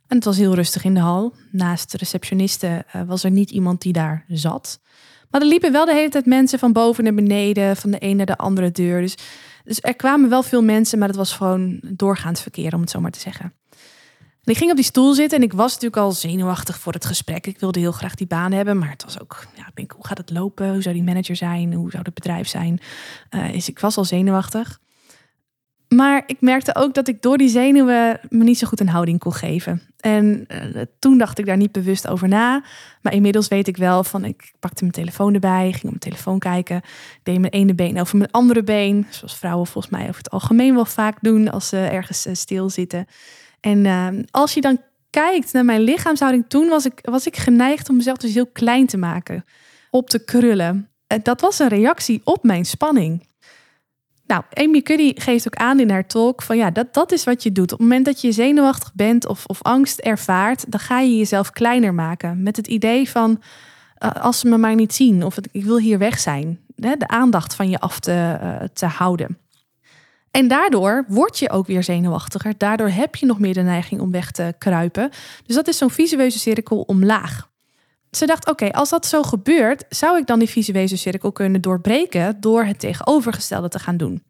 En 0.07 0.15
het 0.15 0.25
was 0.25 0.37
heel 0.37 0.55
rustig 0.55 0.83
in 0.83 0.93
de 0.93 0.99
hal. 0.99 1.35
Naast 1.51 1.91
de 1.91 1.97
receptioniste 1.97 2.85
was 3.07 3.23
er 3.23 3.31
niet 3.31 3.51
iemand 3.51 3.81
die 3.81 3.93
daar 3.93 4.25
zat. 4.27 4.79
Maar 5.29 5.41
er 5.41 5.47
liepen 5.47 5.71
wel 5.71 5.85
de 5.85 5.93
hele 5.93 6.09
tijd 6.09 6.25
mensen 6.25 6.59
van 6.59 6.73
boven 6.73 7.03
naar 7.03 7.13
beneden, 7.13 7.75
van 7.75 7.91
de 7.91 7.99
ene 7.99 8.13
naar 8.13 8.25
de 8.25 8.37
andere 8.37 8.71
deur. 8.71 9.01
Dus, 9.01 9.15
dus 9.63 9.79
er 9.81 9.95
kwamen 9.95 10.29
wel 10.29 10.43
veel 10.43 10.63
mensen, 10.63 10.99
maar 10.99 11.07
het 11.07 11.17
was 11.17 11.33
gewoon 11.33 11.79
doorgaand 11.83 12.39
verkeer, 12.39 12.73
om 12.73 12.81
het 12.81 12.89
zo 12.89 12.99
maar 12.99 13.11
te 13.11 13.19
zeggen 13.19 13.53
ik 14.51 14.57
ging 14.57 14.69
op 14.69 14.75
die 14.75 14.85
stoel 14.85 15.13
zitten 15.13 15.37
en 15.37 15.43
ik 15.43 15.53
was 15.53 15.73
natuurlijk 15.73 16.01
al 16.01 16.11
zenuwachtig 16.11 16.79
voor 16.79 16.93
het 16.93 17.05
gesprek. 17.05 17.47
Ik 17.47 17.59
wilde 17.59 17.79
heel 17.79 17.91
graag 17.91 18.15
die 18.15 18.27
baan 18.27 18.51
hebben, 18.51 18.77
maar 18.77 18.89
het 18.89 19.03
was 19.03 19.21
ook, 19.21 19.45
ja, 19.55 19.69
ik 19.75 19.91
hoe 19.91 20.07
gaat 20.07 20.17
het 20.17 20.29
lopen? 20.29 20.71
Hoe 20.71 20.81
zou 20.81 20.95
die 20.95 21.03
manager 21.03 21.35
zijn? 21.35 21.73
Hoe 21.73 21.91
zou 21.91 22.03
het 22.03 22.13
bedrijf 22.13 22.47
zijn? 22.47 22.79
Uh, 23.29 23.51
dus 23.51 23.69
ik 23.69 23.79
was 23.79 23.97
al 23.97 24.05
zenuwachtig. 24.05 24.79
Maar 25.89 26.23
ik 26.25 26.41
merkte 26.41 26.75
ook 26.75 26.93
dat 26.93 27.07
ik 27.07 27.21
door 27.21 27.37
die 27.37 27.49
zenuwen 27.49 28.19
me 28.29 28.43
niet 28.43 28.57
zo 28.57 28.67
goed 28.67 28.79
een 28.79 28.89
houding 28.89 29.19
kon 29.19 29.33
geven. 29.33 29.81
En 29.97 30.45
uh, 30.75 30.81
toen 30.99 31.17
dacht 31.17 31.39
ik 31.39 31.45
daar 31.45 31.57
niet 31.57 31.71
bewust 31.71 32.07
over 32.07 32.27
na. 32.27 32.63
Maar 33.01 33.13
inmiddels 33.13 33.47
weet 33.47 33.67
ik 33.67 33.77
wel 33.77 34.03
van 34.03 34.25
ik 34.25 34.51
pakte 34.59 34.81
mijn 34.81 34.95
telefoon 34.95 35.33
erbij, 35.33 35.63
ging 35.63 35.83
op 35.83 35.89
mijn 35.89 35.99
telefoon 35.99 36.39
kijken. 36.39 36.81
deed 37.23 37.39
mijn 37.39 37.51
ene 37.51 37.75
been 37.75 37.99
over 37.99 38.17
mijn 38.17 38.31
andere 38.31 38.63
been. 38.63 39.05
Zoals 39.09 39.37
vrouwen 39.37 39.67
volgens 39.67 39.93
mij 39.93 40.03
over 40.07 40.17
het 40.17 40.29
algemeen 40.29 40.73
wel 40.73 40.85
vaak 40.85 41.17
doen 41.21 41.51
als 41.51 41.67
ze 41.67 41.77
ergens 41.77 42.27
uh, 42.27 42.33
stilzitten. 42.33 43.05
En 43.59 43.85
uh, 43.85 44.07
als 44.31 44.53
je 44.53 44.61
dan 44.61 44.81
kijkt 45.09 45.53
naar 45.53 45.65
mijn 45.65 45.81
lichaamshouding, 45.81 46.45
toen 46.47 46.67
was 46.67 46.85
ik, 46.85 46.99
was 47.01 47.27
ik 47.27 47.37
geneigd 47.37 47.89
om 47.89 47.95
mezelf 47.95 48.17
dus 48.17 48.33
heel 48.33 48.47
klein 48.47 48.85
te 48.85 48.97
maken. 48.97 49.45
Op 49.89 50.09
te 50.09 50.23
krullen. 50.23 50.89
En 51.07 51.19
dat 51.23 51.41
was 51.41 51.59
een 51.59 51.67
reactie 51.67 52.21
op 52.23 52.43
mijn 52.43 52.65
spanning. 52.65 53.26
Nou, 54.27 54.43
Amy 54.53 54.81
Cuddy 54.81 55.11
geeft 55.15 55.47
ook 55.47 55.55
aan 55.55 55.79
in 55.79 55.89
haar 55.89 56.07
talk 56.07 56.41
van 56.41 56.57
ja, 56.57 56.71
dat, 56.71 56.93
dat 56.93 57.11
is 57.11 57.23
wat 57.23 57.43
je 57.43 57.51
doet. 57.51 57.71
Op 57.71 57.79
het 57.79 57.87
moment 57.87 58.05
dat 58.05 58.21
je 58.21 58.31
zenuwachtig 58.31 58.93
bent 58.93 59.27
of, 59.27 59.45
of 59.45 59.61
angst 59.61 59.99
ervaart, 59.99 60.71
dan 60.71 60.79
ga 60.79 60.99
je 60.99 61.17
jezelf 61.17 61.51
kleiner 61.51 61.93
maken. 61.93 62.43
Met 62.43 62.55
het 62.55 62.67
idee 62.67 63.09
van 63.09 63.41
uh, 63.99 64.11
als 64.11 64.39
ze 64.39 64.47
me 64.47 64.57
maar 64.57 64.75
niet 64.75 64.93
zien 64.93 65.23
of 65.23 65.37
ik 65.51 65.63
wil 65.63 65.79
hier 65.79 65.97
weg 65.97 66.19
zijn. 66.19 66.59
Hè, 66.75 66.95
de 66.95 67.07
aandacht 67.07 67.55
van 67.55 67.69
je 67.69 67.79
af 67.79 67.99
te, 67.99 68.39
uh, 68.41 68.55
te 68.73 68.85
houden. 68.85 69.37
En 70.31 70.47
daardoor 70.47 71.05
word 71.07 71.39
je 71.39 71.49
ook 71.49 71.67
weer 71.67 71.83
zenuwachtiger. 71.83 72.53
Daardoor 72.57 72.89
heb 72.89 73.15
je 73.15 73.25
nog 73.25 73.39
meer 73.39 73.53
de 73.53 73.61
neiging 73.61 74.01
om 74.01 74.11
weg 74.11 74.31
te 74.31 74.53
kruipen. 74.57 75.09
Dus 75.45 75.55
dat 75.55 75.67
is 75.67 75.77
zo'n 75.77 75.89
visueuze 75.89 76.39
cirkel 76.39 76.81
omlaag. 76.81 77.49
Ze 78.11 78.25
dacht, 78.25 78.49
oké, 78.49 78.71
als 78.71 78.89
dat 78.89 79.05
zo 79.05 79.23
gebeurt, 79.23 79.85
zou 79.89 80.17
ik 80.17 80.27
dan 80.27 80.39
die 80.39 80.49
visuele 80.49 80.95
cirkel 80.95 81.31
kunnen 81.31 81.61
doorbreken 81.61 82.39
door 82.39 82.63
het 82.63 82.79
tegenovergestelde 82.79 83.69
te 83.69 83.79
gaan 83.79 83.97
doen. 83.97 84.23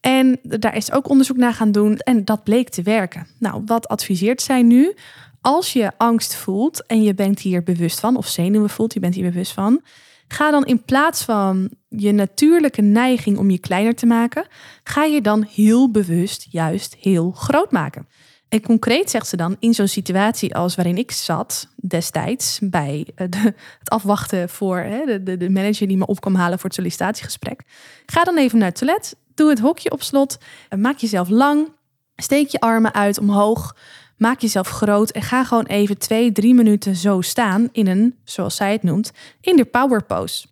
En 0.00 0.38
daar 0.42 0.76
is 0.76 0.92
ook 0.92 1.08
onderzoek 1.08 1.36
naar 1.36 1.54
gaan 1.54 1.72
doen 1.72 1.96
en 1.96 2.24
dat 2.24 2.44
bleek 2.44 2.68
te 2.68 2.82
werken. 2.82 3.26
Nou, 3.38 3.62
wat 3.66 3.88
adviseert 3.88 4.42
zij 4.42 4.62
nu? 4.62 4.94
Als 5.40 5.72
je 5.72 5.92
angst 5.96 6.34
voelt 6.34 6.86
en 6.86 7.02
je 7.02 7.14
bent 7.14 7.40
hier 7.40 7.62
bewust 7.62 8.00
van, 8.00 8.16
of 8.16 8.26
zenuwen 8.26 8.70
voelt, 8.70 8.94
je 8.94 9.00
bent 9.00 9.14
hier 9.14 9.30
bewust 9.30 9.52
van, 9.52 9.80
ga 10.28 10.50
dan 10.50 10.64
in 10.64 10.82
plaats 10.82 11.22
van 11.22 11.70
je 11.88 12.12
natuurlijke 12.12 12.82
neiging 12.82 13.38
om 13.38 13.50
je 13.50 13.58
kleiner 13.58 13.94
te 13.94 14.06
maken, 14.06 14.46
ga 14.84 15.04
je 15.04 15.20
dan 15.20 15.46
heel 15.54 15.90
bewust 15.90 16.46
juist 16.50 16.96
heel 17.00 17.30
groot 17.30 17.72
maken. 17.72 18.08
En 18.52 18.62
concreet 18.62 19.10
zegt 19.10 19.28
ze 19.28 19.36
dan, 19.36 19.56
in 19.58 19.74
zo'n 19.74 19.88
situatie 19.88 20.54
als 20.54 20.74
waarin 20.74 20.96
ik 20.96 21.10
zat 21.10 21.68
destijds 21.76 22.58
bij 22.62 23.06
eh, 23.14 23.26
de, 23.30 23.54
het 23.78 23.90
afwachten 23.90 24.48
voor 24.48 24.78
hè, 24.78 25.22
de, 25.22 25.36
de, 25.36 25.50
manager 25.50 25.88
die 25.88 25.96
me 25.96 26.06
op 26.06 26.20
kwam 26.20 26.34
halen 26.34 26.58
voor 26.58 26.64
het 26.64 26.74
sollicitatiegesprek. 26.74 27.62
Ga 28.06 28.24
dan 28.24 28.38
even 28.38 28.58
naar 28.58 28.68
het 28.68 28.78
toilet, 28.78 29.16
doe 29.34 29.48
het 29.48 29.58
hokje 29.58 29.90
op 29.90 30.02
slot, 30.02 30.38
maak 30.76 30.96
jezelf 30.96 31.28
lang, 31.28 31.72
steek 32.16 32.48
je 32.48 32.60
armen 32.60 32.94
uit 32.94 33.18
omhoog, 33.18 33.76
maak 34.16 34.40
jezelf 34.40 34.68
groot 34.68 35.10
en 35.10 35.22
ga 35.22 35.44
gewoon 35.44 35.66
even 35.66 35.98
twee, 35.98 36.32
drie 36.32 36.54
minuten 36.54 36.96
zo 36.96 37.20
staan 37.20 37.68
in 37.72 37.86
een, 37.86 38.18
zoals 38.24 38.56
zij 38.56 38.72
het 38.72 38.82
noemt, 38.82 39.12
in 39.40 39.56
de 39.56 39.64
power 39.64 40.04
pose. 40.04 40.46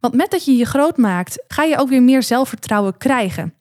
Want 0.00 0.14
met 0.14 0.30
dat 0.30 0.44
je 0.44 0.56
je 0.56 0.64
groot 0.64 0.96
maakt, 0.96 1.44
ga 1.46 1.62
je 1.62 1.78
ook 1.78 1.88
weer 1.88 2.02
meer 2.02 2.22
zelfvertrouwen 2.22 2.96
krijgen. 2.96 3.57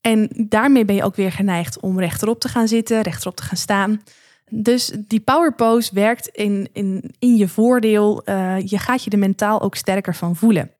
En 0.00 0.30
daarmee 0.48 0.84
ben 0.84 0.94
je 0.94 1.04
ook 1.04 1.16
weer 1.16 1.32
geneigd 1.32 1.80
om 1.80 2.00
rechterop 2.00 2.40
te 2.40 2.48
gaan 2.48 2.68
zitten, 2.68 3.00
rechterop 3.00 3.36
te 3.36 3.42
gaan 3.42 3.56
staan. 3.56 4.02
Dus 4.50 4.92
die 5.06 5.20
power 5.20 5.54
pose 5.54 5.90
werkt 5.94 6.28
in, 6.28 6.68
in, 6.72 7.14
in 7.18 7.36
je 7.36 7.48
voordeel. 7.48 8.22
Uh, 8.24 8.56
je 8.64 8.78
gaat 8.78 9.04
je 9.04 9.10
er 9.10 9.18
mentaal 9.18 9.60
ook 9.60 9.74
sterker 9.74 10.14
van 10.14 10.36
voelen. 10.36 10.70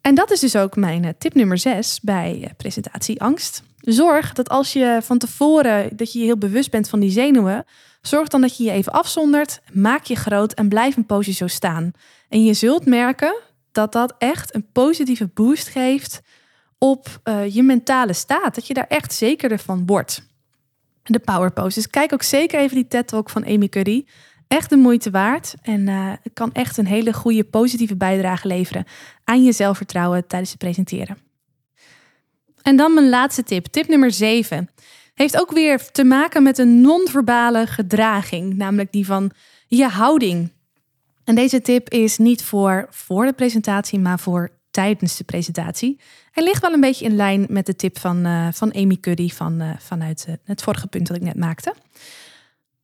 En 0.00 0.14
dat 0.14 0.30
is 0.30 0.40
dus 0.40 0.56
ook 0.56 0.76
mijn 0.76 1.04
eh, 1.04 1.12
tip 1.18 1.34
nummer 1.34 1.58
6 1.58 2.00
bij 2.00 2.38
uh, 2.40 2.46
presentatieangst. 2.56 3.62
Zorg 3.76 4.32
dat 4.32 4.48
als 4.48 4.72
je 4.72 4.98
van 5.02 5.18
tevoren 5.18 5.96
dat 5.96 6.12
je 6.12 6.18
je 6.18 6.24
heel 6.24 6.38
bewust 6.38 6.70
bent 6.70 6.88
van 6.88 7.00
die 7.00 7.10
zenuwen, 7.10 7.64
zorg 8.00 8.28
dan 8.28 8.40
dat 8.40 8.56
je 8.56 8.64
je 8.64 8.70
even 8.70 8.92
afzondert, 8.92 9.60
maak 9.72 10.04
je 10.04 10.14
groot 10.14 10.52
en 10.52 10.68
blijf 10.68 10.96
een 10.96 11.06
poosje 11.06 11.32
zo 11.32 11.46
staan. 11.46 11.92
En 12.28 12.44
je 12.44 12.54
zult 12.54 12.86
merken 12.86 13.40
dat 13.72 13.92
dat 13.92 14.14
echt 14.18 14.54
een 14.54 14.66
positieve 14.72 15.26
boost 15.34 15.68
geeft 15.68 16.20
op 16.82 17.20
uh, 17.24 17.54
je 17.54 17.62
mentale 17.62 18.12
staat. 18.12 18.54
Dat 18.54 18.66
je 18.66 18.74
daar 18.74 18.86
echt 18.88 19.12
zekerder 19.12 19.58
van 19.58 19.86
wordt. 19.86 20.22
De 21.02 21.18
power 21.18 21.52
poses. 21.52 21.74
Dus 21.74 21.88
kijk 21.88 22.12
ook 22.12 22.22
zeker 22.22 22.60
even 22.60 22.76
die 22.76 22.88
TED 22.88 23.08
Talk 23.08 23.30
van 23.30 23.44
Amy 23.44 23.68
Curry. 23.68 24.06
Echt 24.48 24.70
de 24.70 24.76
moeite 24.76 25.10
waard. 25.10 25.54
En 25.62 25.80
uh, 25.80 26.12
kan 26.32 26.52
echt 26.52 26.76
een 26.76 26.86
hele 26.86 27.12
goede 27.12 27.44
positieve 27.44 27.96
bijdrage 27.96 28.46
leveren 28.46 28.84
aan 29.24 29.44
je 29.44 29.52
zelfvertrouwen 29.52 30.26
tijdens 30.26 30.50
het 30.50 30.58
presenteren. 30.58 31.18
En 32.62 32.76
dan 32.76 32.94
mijn 32.94 33.08
laatste 33.08 33.42
tip. 33.42 33.66
Tip 33.66 33.88
nummer 33.88 34.12
7. 34.12 34.70
Heeft 35.14 35.40
ook 35.40 35.50
weer 35.50 35.90
te 35.90 36.04
maken 36.04 36.42
met 36.42 36.58
een 36.58 36.80
non-verbale 36.80 37.66
gedraging. 37.66 38.56
Namelijk 38.56 38.92
die 38.92 39.06
van 39.06 39.30
je 39.66 39.88
houding. 39.88 40.52
En 41.24 41.34
deze 41.34 41.62
tip 41.62 41.88
is 41.88 42.18
niet 42.18 42.44
voor 42.44 42.86
voor 42.90 43.24
de 43.24 43.32
presentatie, 43.32 43.98
maar 43.98 44.18
voor 44.18 44.59
tijdens 44.80 45.16
de 45.16 45.24
presentatie. 45.24 46.00
Hij 46.30 46.44
ligt 46.44 46.62
wel 46.62 46.72
een 46.72 46.80
beetje 46.80 47.04
in 47.04 47.16
lijn 47.16 47.46
met 47.48 47.66
de 47.66 47.76
tip 47.76 47.98
van, 47.98 48.26
uh, 48.26 48.48
van 48.52 48.74
Amy 48.74 48.96
Cuddy 48.96 49.28
van, 49.28 49.62
uh, 49.62 49.70
vanuit 49.78 50.24
uh, 50.28 50.34
het 50.44 50.62
vorige 50.62 50.86
punt 50.86 51.06
dat 51.06 51.16
ik 51.16 51.22
net 51.22 51.36
maakte. 51.36 51.74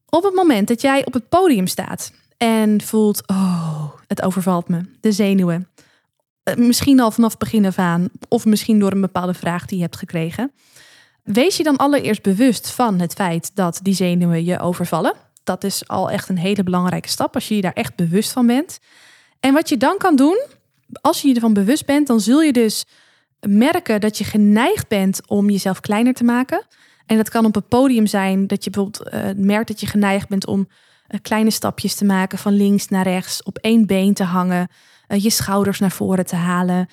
Op 0.08 0.22
het 0.22 0.34
moment 0.34 0.68
dat 0.68 0.80
jij 0.80 1.06
op 1.06 1.12
het 1.12 1.28
podium 1.28 1.66
staat 1.66 2.12
en 2.36 2.82
voelt, 2.82 3.22
oh, 3.26 3.92
het 4.06 4.22
overvalt 4.22 4.68
me, 4.68 4.80
de 5.00 5.12
zenuwen. 5.12 5.68
Misschien 6.56 7.00
al 7.00 7.10
vanaf 7.10 7.36
begin 7.36 7.66
af 7.66 7.78
aan, 7.78 8.08
of 8.28 8.44
misschien 8.44 8.78
door 8.78 8.92
een 8.92 9.00
bepaalde 9.00 9.34
vraag 9.34 9.66
die 9.66 9.76
je 9.76 9.82
hebt 9.82 9.96
gekregen. 9.96 10.52
Wees 11.22 11.56
je 11.56 11.62
dan 11.62 11.76
allereerst 11.76 12.22
bewust 12.22 12.70
van 12.70 13.00
het 13.00 13.12
feit 13.12 13.50
dat 13.54 13.80
die 13.82 13.94
zenuwen 13.94 14.44
je 14.44 14.60
overvallen. 14.60 15.14
Dat 15.44 15.64
is 15.64 15.88
al 15.88 16.10
echt 16.10 16.28
een 16.28 16.38
hele 16.38 16.62
belangrijke 16.62 17.08
stap 17.08 17.34
als 17.34 17.48
je 17.48 17.54
je 17.54 17.62
daar 17.62 17.72
echt 17.72 17.94
bewust 17.94 18.32
van 18.32 18.46
bent. 18.46 18.78
En 19.40 19.52
wat 19.52 19.68
je 19.68 19.76
dan 19.76 19.98
kan 19.98 20.16
doen, 20.16 20.55
als 21.00 21.22
je 21.22 21.28
je 21.28 21.34
ervan 21.34 21.52
bewust 21.52 21.86
bent, 21.86 22.06
dan 22.06 22.20
zul 22.20 22.42
je 22.42 22.52
dus 22.52 22.84
merken 23.40 24.00
dat 24.00 24.18
je 24.18 24.24
geneigd 24.24 24.88
bent 24.88 25.28
om 25.28 25.50
jezelf 25.50 25.80
kleiner 25.80 26.14
te 26.14 26.24
maken. 26.24 26.66
En 27.06 27.16
dat 27.16 27.30
kan 27.30 27.44
op 27.44 27.56
een 27.56 27.68
podium 27.68 28.06
zijn 28.06 28.46
dat 28.46 28.64
je 28.64 28.70
bijvoorbeeld 28.70 29.14
uh, 29.14 29.44
merkt 29.44 29.68
dat 29.68 29.80
je 29.80 29.86
geneigd 29.86 30.28
bent 30.28 30.46
om 30.46 30.60
uh, 30.60 31.20
kleine 31.22 31.50
stapjes 31.50 31.94
te 31.94 32.04
maken 32.04 32.38
van 32.38 32.52
links 32.52 32.88
naar 32.88 33.04
rechts, 33.04 33.42
op 33.42 33.58
één 33.58 33.86
been 33.86 34.14
te 34.14 34.24
hangen, 34.24 34.68
uh, 35.08 35.22
je 35.22 35.30
schouders 35.30 35.78
naar 35.78 35.90
voren 35.90 36.26
te 36.26 36.36
halen. 36.36 36.88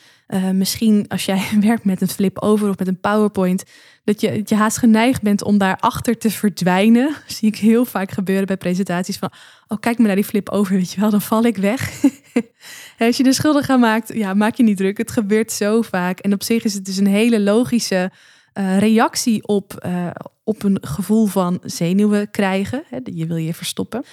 misschien 0.53 1.05
als 1.07 1.25
jij 1.25 1.43
werkt 1.59 1.85
met 1.85 2.01
een 2.01 2.07
flip 2.07 2.39
over 2.39 2.69
of 2.69 2.77
met 2.77 2.87
een 2.87 2.99
PowerPoint, 2.99 3.63
dat 4.03 4.21
je, 4.21 4.41
je 4.45 4.55
haast 4.55 4.77
geneigd 4.77 5.21
bent 5.21 5.43
om 5.43 5.57
daarachter 5.57 6.17
te 6.17 6.29
verdwijnen. 6.29 7.15
zie 7.27 7.47
ik 7.47 7.57
heel 7.57 7.85
vaak 7.85 8.11
gebeuren 8.11 8.45
bij 8.45 8.57
presentaties 8.57 9.17
van, 9.17 9.31
oh 9.67 9.79
kijk 9.79 9.97
maar 9.97 10.07
naar 10.07 10.15
die 10.15 10.25
flip 10.25 10.49
over, 10.49 10.75
weet 10.75 10.91
je 10.91 10.99
wel, 10.99 11.09
dan 11.09 11.21
val 11.21 11.43
ik 11.43 11.57
weg. 11.57 11.91
Als 13.05 13.17
je 13.17 13.23
de 13.23 13.33
schuldig 13.33 13.69
aan 13.69 13.79
maakt, 13.79 14.13
ja, 14.13 14.33
maak 14.33 14.55
je 14.55 14.63
niet 14.63 14.77
druk. 14.77 14.97
Het 14.97 15.11
gebeurt 15.11 15.51
zo 15.51 15.81
vaak. 15.81 16.19
En 16.19 16.33
op 16.33 16.43
zich 16.43 16.63
is 16.63 16.73
het 16.73 16.85
dus 16.85 16.97
een 16.97 17.07
hele 17.07 17.39
logische 17.39 18.11
uh, 18.53 18.79
reactie 18.79 19.47
op, 19.47 19.83
uh, 19.85 20.09
op 20.43 20.63
een 20.63 20.77
gevoel 20.81 21.25
van 21.25 21.59
zenuwen 21.63 22.31
krijgen. 22.31 22.83
Je 23.03 23.27
wil 23.27 23.35
je 23.35 23.53
verstoppen. 23.53 24.03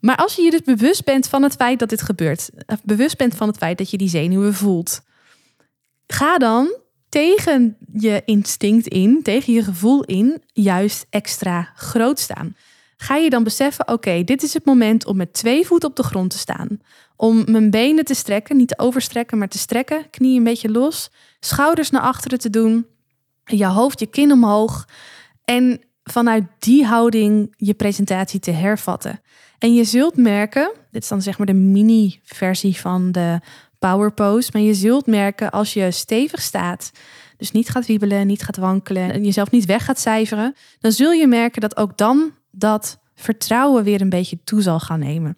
Maar 0.00 0.16
als 0.16 0.34
je 0.34 0.42
je 0.42 0.50
dus 0.50 0.62
bewust 0.62 1.04
bent 1.04 1.28
van 1.28 1.42
het 1.42 1.54
feit 1.54 1.78
dat 1.78 1.88
dit 1.88 2.02
gebeurt, 2.02 2.50
bewust 2.82 3.16
bent 3.16 3.34
van 3.34 3.48
het 3.48 3.56
feit 3.56 3.78
dat 3.78 3.90
je 3.90 3.96
die 3.96 4.08
zenuwen 4.08 4.54
voelt, 4.54 5.00
ga 6.06 6.38
dan 6.38 6.74
tegen 7.08 7.76
je 7.92 8.22
instinct 8.24 8.86
in, 8.86 9.22
tegen 9.22 9.52
je 9.52 9.62
gevoel 9.62 10.04
in, 10.04 10.42
juist 10.52 11.06
extra 11.10 11.72
groot 11.74 12.18
staan. 12.18 12.56
Ga 13.04 13.16
je 13.16 13.30
dan 13.30 13.44
beseffen, 13.44 13.88
oké, 13.88 14.24
dit 14.24 14.42
is 14.42 14.54
het 14.54 14.64
moment 14.64 15.06
om 15.06 15.16
met 15.16 15.32
twee 15.32 15.66
voeten 15.66 15.88
op 15.88 15.96
de 15.96 16.02
grond 16.02 16.30
te 16.30 16.38
staan. 16.38 16.68
Om 17.16 17.44
mijn 17.50 17.70
benen 17.70 18.04
te 18.04 18.14
strekken, 18.14 18.56
niet 18.56 18.68
te 18.68 18.78
overstrekken, 18.78 19.38
maar 19.38 19.48
te 19.48 19.58
strekken. 19.58 20.10
Knieën 20.10 20.36
een 20.36 20.44
beetje 20.44 20.70
los. 20.70 21.10
Schouders 21.40 21.90
naar 21.90 22.02
achteren 22.02 22.38
te 22.38 22.50
doen. 22.50 22.86
Je 23.44 23.66
hoofd, 23.66 24.00
je 24.00 24.06
kin 24.06 24.32
omhoog. 24.32 24.88
En 25.44 25.80
vanuit 26.02 26.44
die 26.58 26.84
houding 26.84 27.54
je 27.56 27.74
presentatie 27.74 28.40
te 28.40 28.50
hervatten. 28.50 29.20
En 29.58 29.74
je 29.74 29.84
zult 29.84 30.16
merken, 30.16 30.72
dit 30.90 31.02
is 31.02 31.08
dan 31.08 31.22
zeg 31.22 31.38
maar 31.38 31.46
de 31.46 31.54
mini-versie 31.54 32.76
van 32.76 33.12
de 33.12 33.40
power 33.78 34.12
pose, 34.12 34.50
maar 34.52 34.62
je 34.62 34.74
zult 34.74 35.06
merken 35.06 35.50
als 35.50 35.72
je 35.72 35.90
stevig 35.90 36.40
staat, 36.40 36.90
dus 37.36 37.50
niet 37.50 37.68
gaat 37.68 37.86
wiebelen, 37.86 38.26
niet 38.26 38.42
gaat 38.42 38.56
wankelen 38.56 39.12
en 39.12 39.24
jezelf 39.24 39.50
niet 39.50 39.64
weg 39.64 39.84
gaat 39.84 39.98
cijferen, 39.98 40.54
dan 40.80 40.92
zul 40.92 41.12
je 41.12 41.26
merken 41.26 41.60
dat 41.60 41.76
ook 41.76 41.96
dan 41.96 42.32
dat 42.56 42.98
vertrouwen 43.14 43.84
weer 43.84 44.00
een 44.00 44.08
beetje 44.08 44.38
toe 44.44 44.62
zal 44.62 44.80
gaan 44.80 44.98
nemen. 44.98 45.36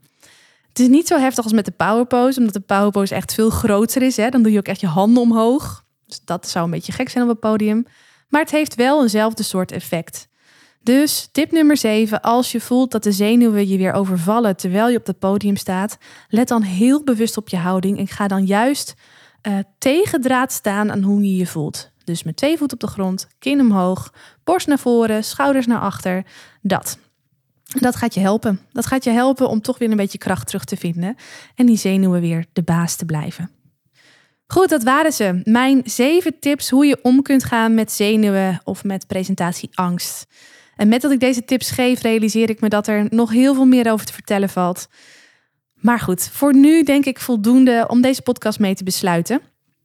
Het 0.69 0.79
is 0.79 0.89
niet 0.89 1.07
zo 1.07 1.19
heftig 1.19 1.45
als 1.45 1.53
met 1.53 1.65
de 1.65 1.71
power 1.71 2.07
pose, 2.07 2.39
omdat 2.39 2.55
de 2.55 2.61
power 2.61 2.91
pose 2.91 3.15
echt 3.15 3.35
veel 3.35 3.51
groter 3.51 4.03
is. 4.03 4.17
Hè? 4.17 4.29
Dan 4.29 4.43
doe 4.43 4.53
je 4.53 4.59
ook 4.59 4.69
echt 4.69 4.81
je 4.81 4.87
handen 4.87 5.23
omhoog. 5.23 5.85
Dus 6.07 6.21
dat 6.25 6.49
zou 6.49 6.65
een 6.65 6.71
beetje 6.71 6.93
gek 6.93 7.09
zijn 7.09 7.25
op 7.25 7.31
het 7.31 7.41
podium. 7.41 7.87
Maar 8.29 8.41
het 8.41 8.51
heeft 8.51 8.75
wel 8.75 9.03
eenzelfde 9.03 9.43
soort 9.43 9.73
effect. 9.73 10.29
Dus 10.83 11.29
tip 11.33 11.51
nummer 11.51 11.77
7, 11.77 12.21
als 12.21 12.53
je 12.53 12.61
voelt 12.61 12.91
dat 12.91 13.03
de 13.03 13.13
zenuwen 13.13 13.69
je 13.69 13.79
weer 13.79 13.93
overvallen 13.93 14.57
terwijl 14.57 14.89
je 14.89 14.99
op 14.99 15.07
het 15.07 15.19
podium 15.19 15.57
staat, 15.57 15.99
let 16.29 16.49
dan 16.49 16.63
heel 16.63 17.05
bewust 17.05 17.37
op 17.37 17.49
je 17.49 17.57
houding 17.57 17.99
en 17.99 18.09
ga 18.09 18.29
dan 18.29 18.45
juist 18.45 18.95
uh, 19.43 19.59
tegendraad 19.79 20.53
staan 20.53 20.91
aan 20.93 21.03
hoe 21.03 21.23
je 21.23 21.37
je 21.37 21.47
voelt. 21.47 21.91
Dus 22.05 22.23
met 22.23 22.37
twee 22.37 22.59
voeten 22.59 22.81
op 22.81 22.89
de 22.89 22.95
grond, 22.95 23.29
kin 23.39 23.61
omhoog, 23.61 24.13
borst 24.45 24.67
naar 24.67 24.79
voren, 24.79 25.25
schouders 25.25 25.67
naar 25.67 25.81
achter. 25.81 26.25
Dat. 26.63 26.99
Dat 27.67 27.97
gaat 27.97 28.15
je 28.15 28.21
helpen. 28.21 28.61
Dat 28.73 28.87
gaat 28.87 29.05
je 29.05 29.11
helpen 29.11 29.49
om 29.49 29.61
toch 29.61 29.79
weer 29.79 29.91
een 29.91 29.97
beetje 29.97 30.19
kracht 30.19 30.47
terug 30.47 30.65
te 30.65 30.77
vinden 30.77 31.17
en 31.55 31.67
die 31.67 31.77
zenuwen 31.77 32.21
weer 32.21 32.47
de 32.53 32.63
baas 32.63 32.97
te 32.97 33.05
blijven. 33.05 33.51
Goed, 34.47 34.69
dat 34.69 34.83
waren 34.83 35.13
ze. 35.13 35.41
Mijn 35.45 35.83
zeven 35.85 36.39
tips 36.39 36.71
hoe 36.71 36.87
je 36.87 36.99
om 37.03 37.23
kunt 37.23 37.45
gaan 37.45 37.75
met 37.75 37.93
zenuwen 37.93 38.61
of 38.65 38.85
met 38.85 39.07
presentatieangst. 39.07 40.27
En 40.77 40.89
met 40.89 41.01
dat 41.01 41.11
ik 41.11 41.21
deze 41.21 41.45
tips 41.45 41.71
geef, 41.71 42.01
realiseer 42.01 42.51
ik 42.51 42.61
me 42.61 42.69
dat 42.69 42.87
er 42.87 43.07
nog 43.11 43.31
heel 43.31 43.55
veel 43.55 43.67
meer 43.67 43.93
over 43.93 44.07
te 44.07 44.13
vertellen 44.13 44.49
valt. 44.49 44.89
Maar 45.75 46.01
goed, 46.01 46.29
voor 46.33 46.55
nu 46.55 46.83
denk 46.83 47.05
ik 47.05 47.21
voldoende 47.21 47.85
om 47.89 48.01
deze 48.01 48.23
podcast 48.23 48.59
mee 48.59 48.75
te 48.75 48.85
besluiten. 48.85 49.41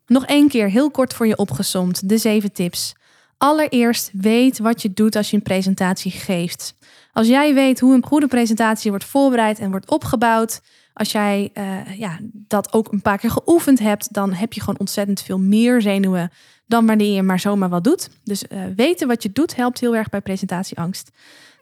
Nog 0.06 0.26
één 0.26 0.48
keer 0.48 0.70
heel 0.70 0.92
kort 0.92 1.14
voor 1.14 1.28
je 1.28 1.38
opgesomd, 1.38 2.10
de 2.10 2.18
zeven 2.18 2.52
tips. 2.52 2.94
Allereerst 3.42 4.10
weet 4.14 4.60
wat 4.60 4.82
je 4.82 4.94
doet 4.94 5.16
als 5.16 5.30
je 5.30 5.36
een 5.36 5.42
presentatie 5.42 6.12
geeft. 6.12 6.76
Als 7.12 7.28
jij 7.28 7.54
weet 7.54 7.80
hoe 7.80 7.94
een 7.94 8.06
goede 8.06 8.28
presentatie 8.28 8.90
wordt 8.90 9.06
voorbereid 9.06 9.60
en 9.60 9.70
wordt 9.70 9.90
opgebouwd, 9.90 10.62
als 10.94 11.12
jij 11.12 11.50
uh, 11.54 12.00
ja, 12.00 12.20
dat 12.32 12.74
ook 12.74 12.92
een 12.92 13.02
paar 13.02 13.18
keer 13.18 13.32
geoefend 13.32 13.80
hebt, 13.80 14.14
dan 14.14 14.34
heb 14.34 14.54
je 14.54 14.60
gewoon 14.60 14.80
ontzettend 14.80 15.22
veel 15.22 15.40
meer 15.40 15.82
zenuwen 15.82 16.32
dan 16.66 16.86
wanneer 16.86 17.14
je 17.16 17.24
maar 17.24 17.40
zomaar 17.40 17.70
wat 17.70 17.84
doet. 17.84 18.10
Dus 18.24 18.44
uh, 18.50 18.64
weten 18.76 19.08
wat 19.08 19.24
je 19.24 19.32
doet 19.32 19.56
helpt 19.56 19.80
heel 19.80 19.96
erg 19.96 20.10
bij 20.10 20.22
presentatieangst. 20.22 21.10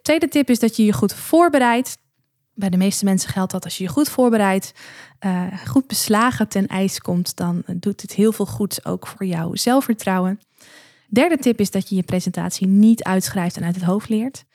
Tweede 0.01 0.27
tip 0.27 0.49
is 0.49 0.59
dat 0.59 0.75
je 0.75 0.85
je 0.85 0.93
goed 0.93 1.13
voorbereidt. 1.13 1.97
Bij 2.53 2.69
de 2.69 2.77
meeste 2.77 3.05
mensen 3.05 3.29
geldt 3.29 3.51
dat 3.51 3.63
als 3.63 3.77
je 3.77 3.83
je 3.83 3.89
goed 3.89 4.09
voorbereidt, 4.09 4.73
uh, 5.25 5.43
goed 5.67 5.87
beslagen 5.87 6.47
ten 6.47 6.67
ijs 6.67 6.99
komt, 6.99 7.35
dan 7.35 7.63
doet 7.75 8.01
het 8.01 8.13
heel 8.13 8.31
veel 8.31 8.45
goed 8.45 8.85
ook 8.85 9.07
voor 9.07 9.25
jouw 9.25 9.55
zelfvertrouwen. 9.55 10.39
Derde 11.09 11.37
tip 11.37 11.59
is 11.59 11.71
dat 11.71 11.89
je 11.89 11.95
je 11.95 12.03
presentatie 12.03 12.67
niet 12.67 13.03
uitschrijft 13.03 13.57
en 13.57 13.63
uit 13.63 13.75
het 13.75 13.83
hoofd 13.83 14.09
leert. 14.09 14.45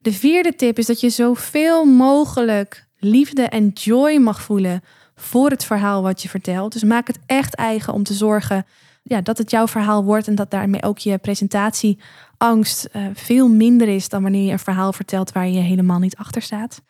De 0.00 0.12
vierde 0.12 0.54
tip 0.54 0.78
is 0.78 0.86
dat 0.86 1.00
je 1.00 1.10
zoveel 1.10 1.84
mogelijk 1.84 2.86
liefde 2.98 3.42
en 3.42 3.68
joy 3.68 4.16
mag 4.16 4.42
voelen 4.42 4.82
voor 5.14 5.50
het 5.50 5.64
verhaal 5.64 6.02
wat 6.02 6.22
je 6.22 6.28
vertelt. 6.28 6.72
Dus 6.72 6.82
maak 6.82 7.06
het 7.06 7.18
echt 7.26 7.54
eigen 7.54 7.92
om 7.92 8.02
te 8.02 8.14
zorgen 8.14 8.66
ja, 9.02 9.20
dat 9.20 9.38
het 9.38 9.50
jouw 9.50 9.66
verhaal 9.66 10.04
wordt 10.04 10.28
en 10.28 10.34
dat 10.34 10.50
daarmee 10.50 10.82
ook 10.82 10.98
je 10.98 11.18
presentatieangst 11.18 12.88
uh, 12.92 13.06
veel 13.14 13.48
minder 13.48 13.88
is 13.88 14.08
dan 14.08 14.22
wanneer 14.22 14.44
je 14.44 14.52
een 14.52 14.58
verhaal 14.58 14.92
vertelt 14.92 15.32
waar 15.32 15.48
je 15.48 15.60
helemaal 15.60 15.98
niet 15.98 16.16
achter 16.16 16.42
staat. 16.42 16.82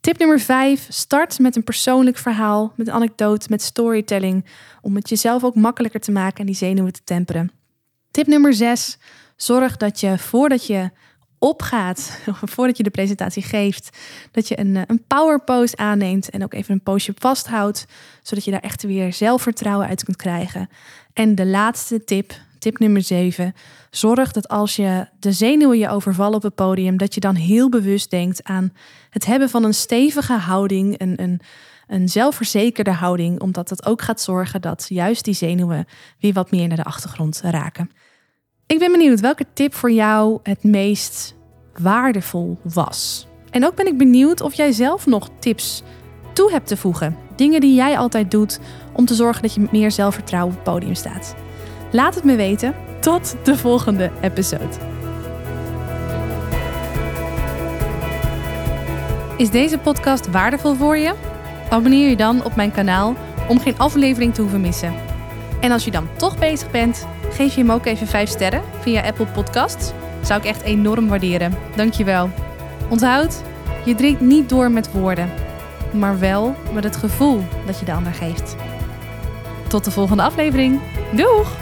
Tip 0.00 0.18
nummer 0.18 0.40
5. 0.40 0.86
Start 0.88 1.38
met 1.38 1.56
een 1.56 1.64
persoonlijk 1.64 2.16
verhaal, 2.16 2.72
met 2.76 2.88
anekdote, 2.88 3.46
met 3.50 3.62
storytelling. 3.62 4.44
Om 4.80 4.94
het 4.94 5.08
jezelf 5.08 5.44
ook 5.44 5.54
makkelijker 5.54 6.00
te 6.00 6.12
maken 6.12 6.40
en 6.40 6.46
die 6.46 6.54
zenuwen 6.54 6.92
te 6.92 7.04
temperen. 7.04 7.61
Tip 8.12 8.26
nummer 8.26 8.54
6. 8.54 8.98
Zorg 9.36 9.76
dat 9.76 10.00
je 10.00 10.18
voordat 10.18 10.66
je 10.66 10.90
opgaat, 11.38 12.18
voordat 12.54 12.76
je 12.76 12.82
de 12.82 12.90
presentatie 12.90 13.42
geeft, 13.42 13.98
dat 14.30 14.48
je 14.48 14.58
een, 14.58 14.76
eh, 14.76 14.82
een 14.86 15.04
power 15.06 15.72
aanneemt 15.74 16.30
en 16.30 16.42
ook 16.42 16.54
even 16.54 16.74
een 16.74 16.82
poosje 16.82 17.12
vasthoudt, 17.18 17.86
zodat 18.22 18.44
je 18.44 18.50
daar 18.50 18.60
echt 18.60 18.82
weer 18.82 19.12
zelfvertrouwen 19.12 19.86
uit 19.86 20.04
kunt 20.04 20.16
krijgen. 20.16 20.68
En 21.12 21.34
de 21.34 21.46
laatste 21.46 22.04
tip, 22.04 22.32
tip 22.58 22.78
nummer 22.78 23.02
7, 23.02 23.54
zorg 23.90 24.32
dat 24.32 24.48
als 24.48 24.76
je 24.76 25.06
de 25.18 25.32
zenuwen 25.32 25.78
je 25.78 25.88
overvallen 25.88 26.36
op 26.36 26.42
het 26.42 26.54
podium, 26.54 26.96
dat 26.96 27.14
je 27.14 27.20
dan 27.20 27.34
heel 27.34 27.68
bewust 27.68 28.10
denkt 28.10 28.44
aan 28.44 28.72
het 29.10 29.24
hebben 29.24 29.50
van 29.50 29.64
een 29.64 29.74
stevige 29.74 30.32
houding, 30.32 31.00
een, 31.00 31.22
een, 31.22 31.40
een 31.92 32.08
zelfverzekerde 32.08 32.92
houding, 32.92 33.40
omdat 33.40 33.68
dat 33.68 33.86
ook 33.86 34.02
gaat 34.02 34.20
zorgen 34.20 34.60
dat 34.60 34.86
juist 34.88 35.24
die 35.24 35.34
zenuwen 35.34 35.86
weer 36.20 36.32
wat 36.32 36.50
meer 36.50 36.68
naar 36.68 36.76
de 36.76 36.84
achtergrond 36.84 37.40
raken. 37.44 37.90
Ik 38.66 38.78
ben 38.78 38.92
benieuwd 38.92 39.20
welke 39.20 39.46
tip 39.52 39.74
voor 39.74 39.90
jou 39.90 40.38
het 40.42 40.64
meest 40.64 41.34
waardevol 41.78 42.58
was. 42.62 43.26
En 43.50 43.66
ook 43.66 43.74
ben 43.74 43.86
ik 43.86 43.98
benieuwd 43.98 44.40
of 44.40 44.54
jij 44.54 44.72
zelf 44.72 45.06
nog 45.06 45.28
tips 45.38 45.82
toe 46.32 46.50
hebt 46.50 46.66
te 46.66 46.76
voegen. 46.76 47.16
Dingen 47.36 47.60
die 47.60 47.74
jij 47.74 47.98
altijd 47.98 48.30
doet 48.30 48.60
om 48.92 49.04
te 49.04 49.14
zorgen 49.14 49.42
dat 49.42 49.54
je 49.54 49.60
met 49.60 49.72
meer 49.72 49.90
zelfvertrouwen 49.90 50.50
op 50.52 50.64
het 50.64 50.72
podium 50.72 50.94
staat. 50.94 51.34
Laat 51.90 52.14
het 52.14 52.24
me 52.24 52.36
weten. 52.36 52.74
Tot 53.00 53.36
de 53.44 53.56
volgende 53.56 54.10
episode. 54.20 54.90
Is 59.36 59.50
deze 59.50 59.78
podcast 59.78 60.30
waardevol 60.30 60.74
voor 60.74 60.96
je? 60.96 61.31
Abonneer 61.72 62.08
je 62.08 62.16
dan 62.16 62.44
op 62.44 62.56
mijn 62.56 62.72
kanaal 62.72 63.14
om 63.48 63.60
geen 63.60 63.78
aflevering 63.78 64.34
te 64.34 64.40
hoeven 64.40 64.60
missen. 64.60 64.94
En 65.60 65.70
als 65.70 65.84
je 65.84 65.90
dan 65.90 66.08
toch 66.16 66.38
bezig 66.38 66.70
bent, 66.70 67.06
geef 67.30 67.54
je 67.54 67.60
hem 67.60 67.70
ook 67.70 67.86
even 67.86 68.06
5 68.06 68.28
sterren 68.28 68.62
via 68.80 69.02
Apple 69.02 69.26
Podcasts. 69.26 69.92
Zou 70.22 70.40
ik 70.40 70.46
echt 70.46 70.62
enorm 70.62 71.08
waarderen. 71.08 71.54
Dankjewel. 71.76 72.30
Onthoud, 72.88 73.42
je 73.84 73.94
drinkt 73.94 74.20
niet 74.20 74.48
door 74.48 74.70
met 74.70 74.92
woorden, 74.92 75.30
maar 75.90 76.18
wel 76.18 76.54
met 76.72 76.84
het 76.84 76.96
gevoel 76.96 77.44
dat 77.66 77.78
je 77.78 77.84
de 77.84 77.92
ander 77.92 78.14
geeft. 78.14 78.56
Tot 79.68 79.84
de 79.84 79.90
volgende 79.90 80.22
aflevering. 80.22 80.80
Doeg! 81.12 81.61